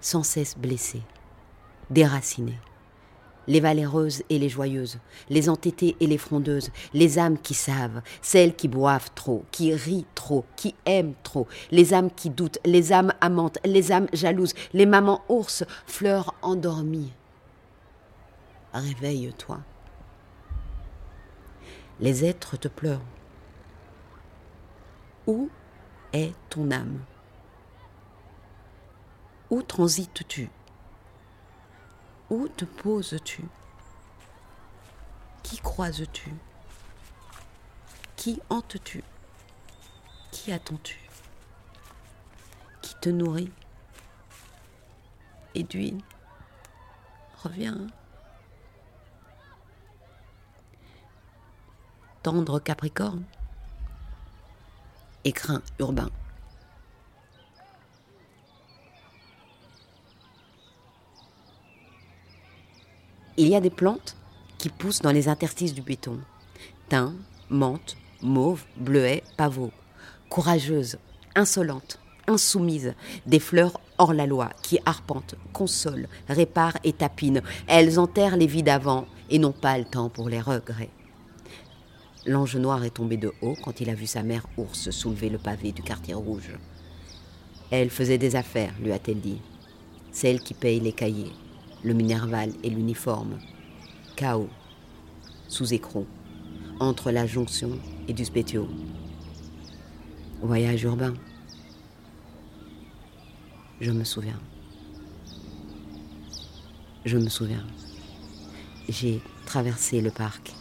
Sans 0.00 0.22
cesse 0.22 0.56
blessées, 0.56 1.02
déracinées? 1.90 2.58
Les 3.48 3.60
valéreuses 3.60 4.22
et 4.28 4.38
les 4.38 4.48
joyeuses, 4.48 4.98
les 5.28 5.48
entêtées 5.48 5.96
et 5.98 6.06
les 6.06 6.18
frondeuses, 6.18 6.70
les 6.92 7.18
âmes 7.18 7.38
qui 7.38 7.54
savent, 7.54 8.02
celles 8.22 8.54
qui 8.54 8.68
boivent 8.68 9.10
trop, 9.14 9.44
qui 9.50 9.74
rient 9.74 10.06
trop, 10.14 10.44
qui 10.56 10.74
aiment 10.84 11.14
trop, 11.22 11.48
les 11.70 11.94
âmes 11.94 12.10
qui 12.10 12.30
doutent, 12.30 12.58
les 12.64 12.92
âmes 12.92 13.12
amantes, 13.20 13.58
les 13.64 13.92
âmes 13.92 14.08
jalouses, 14.12 14.54
les 14.72 14.86
mamans 14.86 15.22
ours, 15.28 15.64
fleurs 15.86 16.34
endormies. 16.42 17.12
Réveille-toi. 18.72 19.60
Les 21.98 22.24
êtres 22.24 22.56
te 22.56 22.68
pleurent. 22.68 23.00
Où 25.26 25.48
est 26.12 26.32
ton 26.48 26.70
âme? 26.70 27.00
Où 29.50 29.62
transites-tu? 29.62 30.50
Où 32.30 32.46
te 32.46 32.64
poses-tu? 32.64 33.44
Qui 35.42 35.58
croises-tu? 35.58 36.32
Qui 38.14 38.40
hantes-tu? 38.48 39.02
Qui 40.30 40.52
attends-tu? 40.52 40.98
Qui 42.82 42.94
te 43.00 43.08
nourrit? 43.08 43.50
Edwin, 45.56 46.00
reviens. 47.42 47.88
Tendre 52.22 52.60
Capricorne? 52.60 53.24
Écrin 55.24 55.62
urbain. 55.80 56.10
Il 63.36 63.48
y 63.48 63.54
a 63.54 63.60
des 63.60 63.70
plantes 63.70 64.16
qui 64.58 64.68
poussent 64.68 65.00
dans 65.00 65.12
les 65.12 65.28
interstices 65.28 65.74
du 65.74 65.82
béton. 65.82 66.18
Thym, 66.88 67.14
menthe, 67.48 67.96
mauve, 68.22 68.64
bleuet, 68.76 69.22
pavot. 69.36 69.70
Courageuses, 70.28 70.98
insolentes, 71.34 71.98
insoumises, 72.26 72.94
des 73.26 73.38
fleurs 73.38 73.80
hors 73.98 74.12
la 74.12 74.26
loi 74.26 74.50
qui 74.62 74.78
arpentent, 74.84 75.36
consolent, 75.52 76.08
réparent 76.28 76.78
et 76.84 76.92
tapinent. 76.92 77.42
Elles 77.66 77.98
enterrent 77.98 78.36
les 78.36 78.46
vies 78.46 78.62
d'avant 78.62 79.06
et 79.30 79.38
n'ont 79.38 79.52
pas 79.52 79.78
le 79.78 79.84
temps 79.84 80.08
pour 80.08 80.28
les 80.28 80.40
regrets. 80.40 80.90
L'ange 82.26 82.56
noir 82.56 82.84
est 82.84 82.90
tombé 82.90 83.16
de 83.16 83.32
haut 83.40 83.56
quand 83.62 83.80
il 83.80 83.88
a 83.88 83.94
vu 83.94 84.06
sa 84.06 84.22
mère 84.22 84.46
ours 84.58 84.90
soulever 84.90 85.30
le 85.30 85.38
pavé 85.38 85.72
du 85.72 85.82
quartier 85.82 86.14
rouge. 86.14 86.50
Elle 87.70 87.90
faisait 87.90 88.18
des 88.18 88.36
affaires, 88.36 88.74
lui 88.82 88.92
a-t-elle 88.92 89.20
dit. 89.20 89.40
Celle 90.12 90.40
qui 90.40 90.54
paye 90.54 90.80
les 90.80 90.92
cahiers, 90.92 91.32
le 91.82 91.94
minerval 91.94 92.52
et 92.62 92.70
l'uniforme. 92.70 93.38
Chaos, 94.16 94.48
sous 95.48 95.72
écrou, 95.72 96.06
entre 96.78 97.10
la 97.10 97.26
jonction 97.26 97.78
et 98.08 98.12
du 98.12 98.24
spétio. 98.24 98.68
Voyage 100.42 100.82
urbain. 100.84 101.14
Je 103.80 103.90
me 103.90 104.04
souviens. 104.04 104.40
Je 107.04 107.18
me 107.18 107.28
souviens. 107.28 107.66
J'ai 108.88 109.20
traversé 109.46 110.00
le 110.00 110.10
parc 110.10 110.54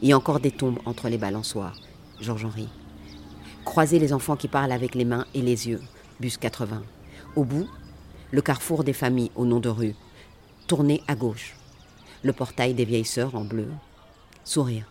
il 0.00 0.08
y 0.08 0.12
a 0.12 0.16
encore 0.16 0.40
des 0.40 0.50
tombes 0.50 0.78
entre 0.84 1.08
les 1.08 1.18
balançoires. 1.18 1.76
Georges-Henri. 2.20 2.68
Croiser 3.64 3.98
les 3.98 4.12
enfants 4.12 4.36
qui 4.36 4.48
parlent 4.48 4.72
avec 4.72 4.94
les 4.94 5.04
mains 5.04 5.26
et 5.34 5.42
les 5.42 5.68
yeux. 5.68 5.80
Bus 6.20 6.36
80. 6.36 6.82
Au 7.36 7.44
bout, 7.44 7.68
le 8.30 8.40
carrefour 8.40 8.84
des 8.84 8.92
familles 8.92 9.30
au 9.34 9.44
nom 9.44 9.60
de 9.60 9.68
rue. 9.68 9.94
Tourner 10.68 11.02
à 11.08 11.14
gauche. 11.14 11.54
Le 12.22 12.34
portail 12.34 12.74
des 12.74 12.84
vieilles 12.84 13.06
sœurs 13.06 13.34
en 13.34 13.42
bleu. 13.42 13.68
Sourire. 14.44 14.84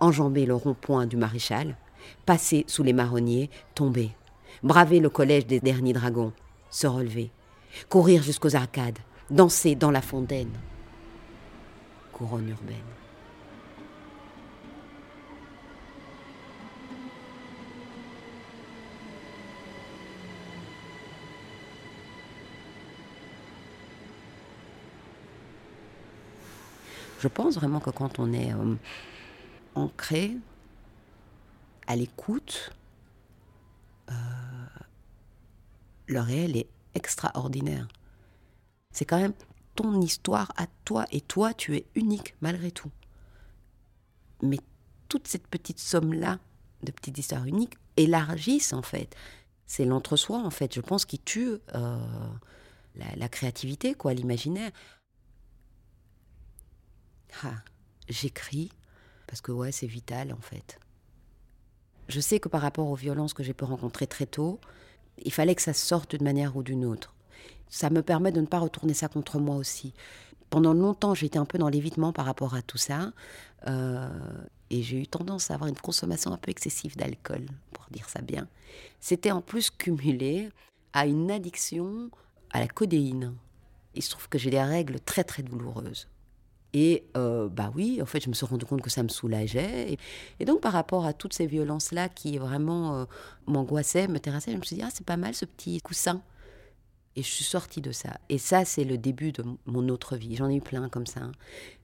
Enjamber 0.00 0.44
le 0.44 0.56
rond-point 0.56 1.06
du 1.06 1.16
maréchal. 1.16 1.76
Passer 2.26 2.64
sous 2.66 2.82
les 2.82 2.92
marronniers. 2.92 3.48
Tomber. 3.76 4.10
Braver 4.64 4.98
le 4.98 5.08
collège 5.08 5.46
des 5.46 5.60
derniers 5.60 5.92
dragons. 5.92 6.32
Se 6.68 6.88
relever. 6.88 7.30
Courir 7.88 8.24
jusqu'aux 8.24 8.56
arcades. 8.56 8.98
Danser 9.30 9.76
dans 9.76 9.92
la 9.92 10.02
fontaine. 10.02 10.50
Couronne 12.12 12.48
urbaine. 12.48 13.03
Je 27.24 27.28
pense 27.28 27.54
vraiment 27.54 27.80
que 27.80 27.88
quand 27.88 28.18
on 28.18 28.34
est 28.34 28.52
euh, 28.52 28.74
ancré, 29.74 30.36
à 31.86 31.96
l'écoute, 31.96 32.70
euh, 34.10 34.14
le 36.06 36.20
réel 36.20 36.54
est 36.58 36.68
extraordinaire. 36.94 37.88
C'est 38.90 39.06
quand 39.06 39.18
même 39.18 39.32
ton 39.74 40.02
histoire 40.02 40.52
à 40.58 40.66
toi 40.84 41.06
et 41.12 41.22
toi, 41.22 41.54
tu 41.54 41.74
es 41.74 41.86
unique 41.94 42.34
malgré 42.42 42.70
tout. 42.70 42.90
Mais 44.42 44.58
toute 45.08 45.26
cette 45.26 45.48
petite 45.48 45.78
somme-là 45.78 46.38
de 46.82 46.92
petites 46.92 47.16
histoires 47.16 47.46
uniques 47.46 47.78
élargissent 47.96 48.74
en 48.74 48.82
fait. 48.82 49.16
C'est 49.66 49.86
l'entre-soi 49.86 50.40
en 50.40 50.50
fait, 50.50 50.74
je 50.74 50.82
pense, 50.82 51.06
qui 51.06 51.18
tue 51.18 51.56
euh, 51.74 52.06
la, 52.96 53.16
la, 53.16 53.28
créativité, 53.30 53.94
quoi, 53.94 54.12
l'imaginaire. 54.12 54.72
Ah, 57.42 57.54
j'écris 58.08 58.70
parce 59.26 59.40
que 59.40 59.52
ouais, 59.52 59.72
c'est 59.72 59.86
vital 59.86 60.32
en 60.32 60.40
fait. 60.40 60.78
Je 62.08 62.20
sais 62.20 62.38
que 62.38 62.48
par 62.48 62.60
rapport 62.60 62.88
aux 62.88 62.94
violences 62.94 63.34
que 63.34 63.42
j'ai 63.42 63.54
pu 63.54 63.64
rencontrer 63.64 64.06
très 64.06 64.26
tôt, 64.26 64.60
il 65.24 65.32
fallait 65.32 65.54
que 65.54 65.62
ça 65.62 65.72
sorte 65.72 66.10
d'une 66.10 66.24
manière 66.24 66.56
ou 66.56 66.62
d'une 66.62 66.84
autre. 66.84 67.14
Ça 67.68 67.90
me 67.90 68.02
permet 68.02 68.30
de 68.30 68.40
ne 68.40 68.46
pas 68.46 68.58
retourner 68.58 68.94
ça 68.94 69.08
contre 69.08 69.38
moi 69.38 69.56
aussi. 69.56 69.94
Pendant 70.50 70.74
longtemps, 70.74 71.14
j'étais 71.14 71.38
un 71.38 71.46
peu 71.46 71.58
dans 71.58 71.68
l'évitement 71.68 72.12
par 72.12 72.26
rapport 72.26 72.54
à 72.54 72.62
tout 72.62 72.78
ça. 72.78 73.12
Euh, 73.66 74.08
et 74.70 74.82
j'ai 74.82 75.00
eu 75.00 75.06
tendance 75.06 75.50
à 75.50 75.54
avoir 75.54 75.68
une 75.68 75.76
consommation 75.76 76.32
un 76.32 76.36
peu 76.36 76.50
excessive 76.50 76.96
d'alcool, 76.96 77.46
pour 77.72 77.86
dire 77.90 78.08
ça 78.08 78.20
bien. 78.20 78.48
C'était 79.00 79.30
en 79.30 79.40
plus 79.40 79.70
cumulé 79.70 80.50
à 80.92 81.06
une 81.06 81.30
addiction 81.30 82.10
à 82.50 82.60
la 82.60 82.68
codéine. 82.68 83.34
Il 83.94 84.02
se 84.02 84.10
trouve 84.10 84.28
que 84.28 84.38
j'ai 84.38 84.50
des 84.50 84.62
règles 84.62 85.00
très 85.00 85.24
très 85.24 85.42
douloureuses. 85.42 86.08
Et 86.76 87.06
euh, 87.16 87.48
bah 87.48 87.70
oui, 87.76 88.02
en 88.02 88.06
fait, 88.06 88.20
je 88.20 88.28
me 88.28 88.34
suis 88.34 88.44
rendu 88.44 88.66
compte 88.66 88.82
que 88.82 88.90
ça 88.90 89.04
me 89.04 89.08
soulageait. 89.08 89.96
Et, 90.40 90.44
donc, 90.44 90.60
par 90.60 90.72
rapport 90.72 91.06
à 91.06 91.12
toutes 91.12 91.32
ces 91.32 91.46
violences-là 91.46 92.08
qui 92.08 92.36
vraiment 92.36 92.96
euh, 92.96 93.04
m'angoissaient, 93.46 94.08
me 94.08 94.18
terrassaient, 94.18 94.50
je 94.50 94.56
me 94.56 94.62
suis 94.62 94.76
dit, 94.76 94.82
ah, 94.82 94.90
c'est 94.92 95.06
pas 95.06 95.16
mal 95.16 95.34
ce 95.34 95.44
petit 95.44 95.80
coussin. 95.80 96.20
Et 97.14 97.22
je 97.22 97.28
suis 97.28 97.44
sortie 97.44 97.80
de 97.80 97.92
ça. 97.92 98.18
Et 98.28 98.38
ça, 98.38 98.64
c'est 98.64 98.82
le 98.82 98.98
début 98.98 99.30
de 99.30 99.44
mon 99.66 99.88
autre 99.88 100.16
vie. 100.16 100.34
J'en 100.34 100.50
ai 100.50 100.56
eu 100.56 100.60
plein 100.60 100.88
comme 100.88 101.06
ça. 101.06 101.20
Hein. 101.20 101.32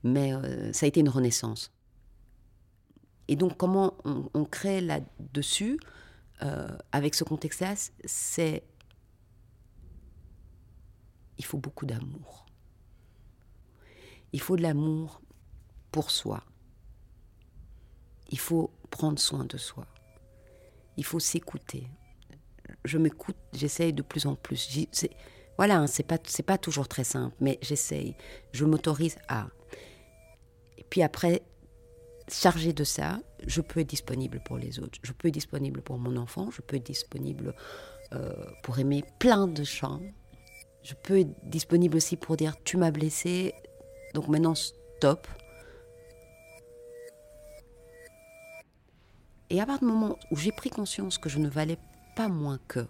Mais 0.03 0.33
euh, 0.33 0.73
ça 0.73 0.85
a 0.85 0.89
été 0.89 0.99
une 0.99 1.09
renaissance. 1.09 1.71
Et 3.29 3.37
donc, 3.37 3.55
comment 3.55 3.93
on, 4.03 4.29
on 4.33 4.43
crée 4.43 4.81
là-dessus, 4.81 5.79
avec 6.91 7.13
ce 7.13 7.23
contexte-là, 7.23 7.75
c'est. 8.03 8.63
Il 11.37 11.45
faut 11.45 11.59
beaucoup 11.59 11.85
d'amour. 11.85 12.47
Il 14.33 14.41
faut 14.41 14.55
de 14.55 14.61
l'amour 14.61 15.21
pour 15.91 16.11
soi. 16.11 16.43
Il 18.29 18.39
faut 18.39 18.71
prendre 18.89 19.19
soin 19.19 19.45
de 19.45 19.57
soi. 19.57 19.85
Il 20.97 21.03
faut 21.03 21.19
s'écouter. 21.19 21.87
Je 22.85 22.97
m'écoute, 22.97 23.35
j'essaye 23.53 23.93
de 23.93 24.01
plus 24.01 24.25
en 24.25 24.35
plus. 24.35 24.69
Voilà, 25.57 25.79
hein, 25.79 25.87
c'est 25.87 26.03
pas, 26.03 26.17
pas 26.45 26.57
toujours 26.57 26.87
très 26.87 27.03
simple, 27.03 27.35
mais 27.39 27.59
j'essaye. 27.61 28.15
Je 28.53 28.65
m'autorise 28.65 29.17
à. 29.27 29.47
Et 30.77 30.83
puis 30.83 31.03
après, 31.03 31.41
chargé 32.29 32.73
de 32.73 32.83
ça, 32.83 33.19
je 33.45 33.61
peux 33.61 33.81
être 33.81 33.89
disponible 33.89 34.41
pour 34.43 34.57
les 34.57 34.79
autres. 34.79 34.99
Je 35.03 35.11
peux 35.11 35.27
être 35.27 35.33
disponible 35.33 35.81
pour 35.81 35.97
mon 35.97 36.15
enfant, 36.17 36.49
je 36.51 36.61
peux 36.61 36.77
être 36.77 36.85
disponible 36.85 37.53
euh, 38.13 38.33
pour 38.63 38.79
aimer 38.79 39.03
plein 39.19 39.47
de 39.47 39.63
chants. 39.63 40.01
Je 40.83 40.93
peux 40.95 41.19
être 41.19 41.33
disponible 41.43 41.97
aussi 41.97 42.17
pour 42.17 42.37
dire 42.37 42.55
tu 42.63 42.77
m'as 42.77 42.91
blessé, 42.91 43.53
donc 44.13 44.27
maintenant 44.27 44.55
stop. 44.55 45.27
Et 49.49 49.59
à 49.59 49.65
partir 49.65 49.87
du 49.87 49.93
moment 49.93 50.17
où 50.31 50.37
j'ai 50.37 50.51
pris 50.51 50.69
conscience 50.69 51.17
que 51.17 51.27
je 51.27 51.37
ne 51.37 51.49
valais 51.49 51.77
pas 52.15 52.29
moins 52.29 52.59
que, 52.67 52.87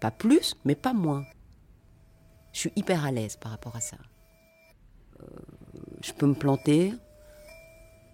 pas 0.00 0.12
plus, 0.12 0.54
mais 0.64 0.76
pas 0.76 0.92
moins, 0.92 1.24
je 2.52 2.60
suis 2.60 2.72
hyper 2.76 3.04
à 3.04 3.10
l'aise 3.10 3.36
par 3.36 3.50
rapport 3.50 3.74
à 3.74 3.80
ça. 3.80 3.96
Euh, 5.20 5.26
je 6.02 6.12
peux 6.12 6.26
me 6.26 6.34
planter, 6.34 6.94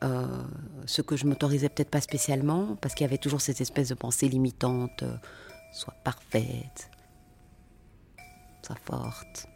euh, 0.04 0.42
ce 0.86 1.02
que 1.02 1.16
je 1.16 1.26
m'autorisais 1.26 1.68
peut-être 1.68 1.90
pas 1.90 2.00
spécialement, 2.00 2.76
parce 2.76 2.94
qu'il 2.94 3.04
y 3.04 3.08
avait 3.08 3.18
toujours 3.18 3.40
cette 3.40 3.60
espèce 3.60 3.88
de 3.88 3.94
pensée 3.94 4.28
limitante, 4.28 5.02
euh, 5.02 5.16
soit 5.72 5.94
parfaite, 6.04 6.90
soit 8.62 8.78
forte, 8.84 9.46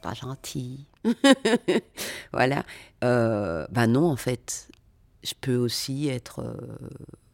pas 0.00 0.14
gentille. 0.14 0.86
voilà. 2.32 2.64
Euh, 3.04 3.66
ben 3.70 3.86
non, 3.86 4.10
en 4.10 4.16
fait, 4.16 4.68
je 5.22 5.34
peux 5.40 5.56
aussi 5.56 6.08
être. 6.08 6.56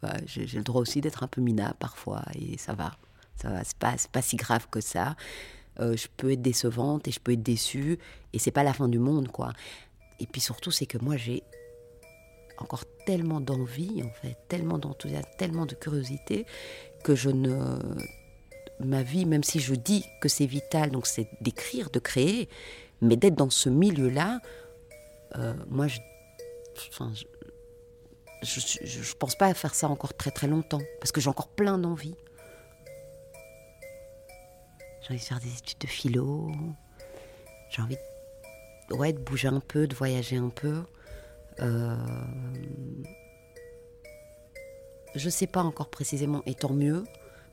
Bah, 0.01 0.13
j'ai 0.25 0.45
le 0.45 0.63
droit 0.63 0.81
aussi 0.81 1.01
d'être 1.01 1.23
un 1.23 1.27
peu 1.27 1.41
mina 1.41 1.75
parfois, 1.79 2.23
et 2.35 2.57
ça 2.57 2.73
va. 2.73 2.95
Ça 3.35 3.49
va, 3.49 3.63
c'est 3.63 3.77
pas, 3.77 3.95
pas 4.11 4.21
si 4.21 4.37
grave 4.37 4.67
que 4.69 4.81
ça. 4.81 5.15
je 5.79 6.07
peux 6.17 6.31
être 6.31 6.41
décevante 6.41 7.07
et 7.07 7.11
je 7.11 7.19
peux 7.19 7.33
être 7.33 7.43
déçue, 7.43 7.99
et 8.33 8.39
c'est 8.39 8.51
pas 8.51 8.63
la 8.63 8.73
fin 8.73 8.87
du 8.87 8.99
monde, 8.99 9.29
quoi. 9.29 9.51
Et 10.19 10.25
puis 10.25 10.41
surtout, 10.41 10.71
c'est 10.71 10.85
que 10.85 10.97
moi, 10.97 11.17
j'ai 11.17 11.43
encore 12.57 12.85
tellement 13.05 13.41
d'envie, 13.41 14.03
en 14.03 14.09
fait, 14.21 14.37
tellement 14.47 14.77
d'enthousiasme, 14.77 15.29
tellement 15.37 15.65
de 15.65 15.75
curiosité, 15.75 16.45
que 17.03 17.15
je 17.15 17.29
ne. 17.29 17.77
Ma 18.79 19.03
vie, 19.03 19.25
même 19.25 19.43
si 19.43 19.59
je 19.59 19.73
dis 19.73 20.05
que 20.21 20.27
c'est 20.27 20.45
vital, 20.45 20.91
donc 20.91 21.07
c'est 21.07 21.27
d'écrire, 21.41 21.89
de 21.89 21.99
créer, 21.99 22.49
mais 23.01 23.15
d'être 23.15 23.35
dans 23.35 23.49
ce 23.49 23.69
milieu-là, 23.69 24.41
euh, 25.37 25.53
moi, 25.69 25.87
je, 25.87 25.99
je, 28.43 29.15
pense 29.15 29.35
pas 29.35 29.47
à 29.47 29.53
faire 29.53 29.73
ça 29.73 29.87
encore 29.87 30.13
très 30.13 30.31
très 30.31 30.47
longtemps, 30.47 30.81
parce 30.99 31.11
que 31.11 31.21
j'ai 31.21 31.29
encore 31.29 31.47
plein 31.47 31.77
d'envie. 31.77 32.15
J'ai 35.01 35.13
envie 35.13 35.19
de 35.19 35.25
faire 35.25 35.39
des 35.39 35.57
études 35.57 35.79
de 35.79 35.87
philo, 35.87 36.51
j'ai 37.69 37.81
envie 37.81 37.97
de 38.89 39.19
bouger 39.19 39.47
un 39.47 39.59
peu, 39.59 39.87
de 39.87 39.95
voyager 39.95 40.37
un 40.37 40.49
peu. 40.49 40.83
Euh, 41.59 41.95
je 45.15 45.25
ne 45.25 45.29
sais 45.29 45.47
pas 45.47 45.63
encore 45.63 45.89
précisément, 45.89 46.41
et 46.45 46.55
tant 46.55 46.73
mieux, 46.73 47.03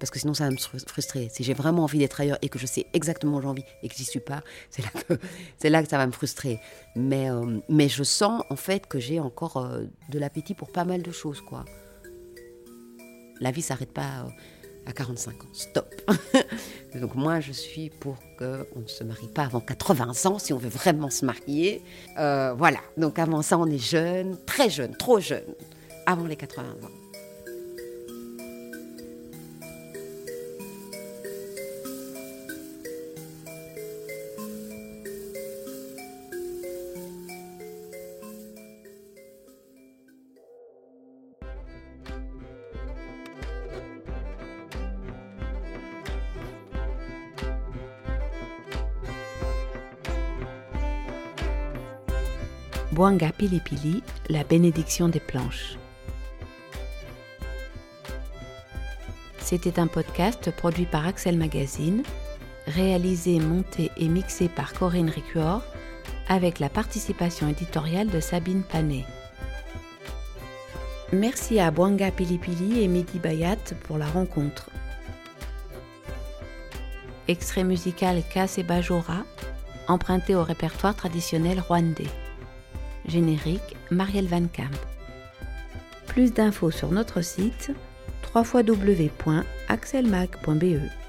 parce 0.02 0.10
que 0.10 0.18
sinon 0.18 0.34
ça 0.34 0.46
va 0.46 0.50
me 0.50 0.56
frustrer. 0.56 1.28
Si 1.32 1.44
j'ai 1.44 1.54
vraiment 1.54 1.84
envie 1.84 2.00
d'être 2.00 2.20
ailleurs 2.20 2.38
et 2.42 2.48
que 2.48 2.58
je 2.58 2.66
sais 2.66 2.86
exactement 2.92 3.36
où 3.36 3.40
j'ai 3.40 3.46
envie 3.46 3.64
et 3.84 3.88
que 3.88 3.94
j'y 3.94 4.02
suis 4.02 4.18
pas, 4.18 4.42
c'est 4.70 4.82
là 4.82 4.88
que, 4.90 5.68
là 5.68 5.80
que 5.80 5.88
ça 5.88 5.96
va 5.96 6.08
me 6.08 6.10
frustrer. 6.10 6.58
Mais, 6.96 7.30
euh, 7.30 7.60
mais 7.68 7.88
je 7.88 8.02
sens 8.02 8.42
en 8.50 8.56
fait 8.56 8.88
que 8.88 8.98
j'ai 8.98 9.20
encore 9.20 9.58
euh, 9.58 9.84
de 10.08 10.18
l'appétit 10.18 10.54
pour 10.54 10.72
pas 10.72 10.84
mal 10.84 11.02
de 11.02 11.12
choses. 11.12 11.40
quoi. 11.40 11.64
La 13.40 13.52
vie 13.52 13.62
s'arrête 13.62 13.92
pas 13.92 14.26
à 14.86 14.92
45 14.92 15.44
ans. 15.44 15.46
Stop. 15.52 15.94
Donc 17.00 17.14
moi, 17.14 17.38
je 17.38 17.52
suis 17.52 17.88
pour 17.88 18.16
qu'on 18.40 18.80
ne 18.80 18.88
se 18.88 19.04
marie 19.04 19.28
pas 19.28 19.44
avant 19.44 19.60
80 19.60 20.14
ans 20.24 20.40
si 20.40 20.52
on 20.52 20.58
veut 20.58 20.68
vraiment 20.68 21.10
se 21.10 21.24
marier. 21.24 21.80
Euh, 22.18 22.54
voilà. 22.54 22.80
Donc 22.96 23.20
avant 23.20 23.42
ça, 23.42 23.56
on 23.56 23.66
est 23.66 23.78
jeune, 23.78 24.36
très 24.46 24.68
jeune, 24.68 24.96
trop 24.96 25.20
jeune, 25.20 25.54
avant 26.06 26.26
les 26.26 26.34
80 26.34 26.70
ans. 26.70 27.01
Boanga 53.02 53.32
Pilipili, 53.32 54.00
la 54.28 54.44
bénédiction 54.44 55.08
des 55.08 55.18
planches. 55.18 55.76
C'était 59.40 59.80
un 59.80 59.88
podcast 59.88 60.52
produit 60.52 60.86
par 60.86 61.08
Axel 61.08 61.36
Magazine, 61.36 62.04
réalisé, 62.68 63.40
monté 63.40 63.90
et 63.96 64.06
mixé 64.06 64.48
par 64.48 64.72
Corinne 64.72 65.10
Ricuor, 65.10 65.64
avec 66.28 66.60
la 66.60 66.68
participation 66.68 67.48
éditoriale 67.48 68.06
de 68.06 68.20
Sabine 68.20 68.62
Panet. 68.62 69.04
Merci 71.12 71.58
à 71.58 71.72
Boanga 71.72 72.12
Pilipili 72.12 72.84
et 72.84 72.86
Midi 72.86 73.18
Bayat 73.18 73.74
pour 73.82 73.98
la 73.98 74.06
rencontre. 74.06 74.70
Extrait 77.26 77.64
musical 77.64 78.22
Kasse 78.32 78.60
Bajora, 78.60 79.24
emprunté 79.88 80.36
au 80.36 80.44
répertoire 80.44 80.94
traditionnel 80.94 81.58
rwandais. 81.58 82.21
Générique 83.06 83.76
Marielle 83.90 84.26
Van 84.26 84.46
Camp. 84.46 84.70
Plus 86.06 86.32
d'infos 86.32 86.70
sur 86.70 86.90
notre 86.90 87.22
site 87.22 87.72
www.axelmag.be. 88.34 91.01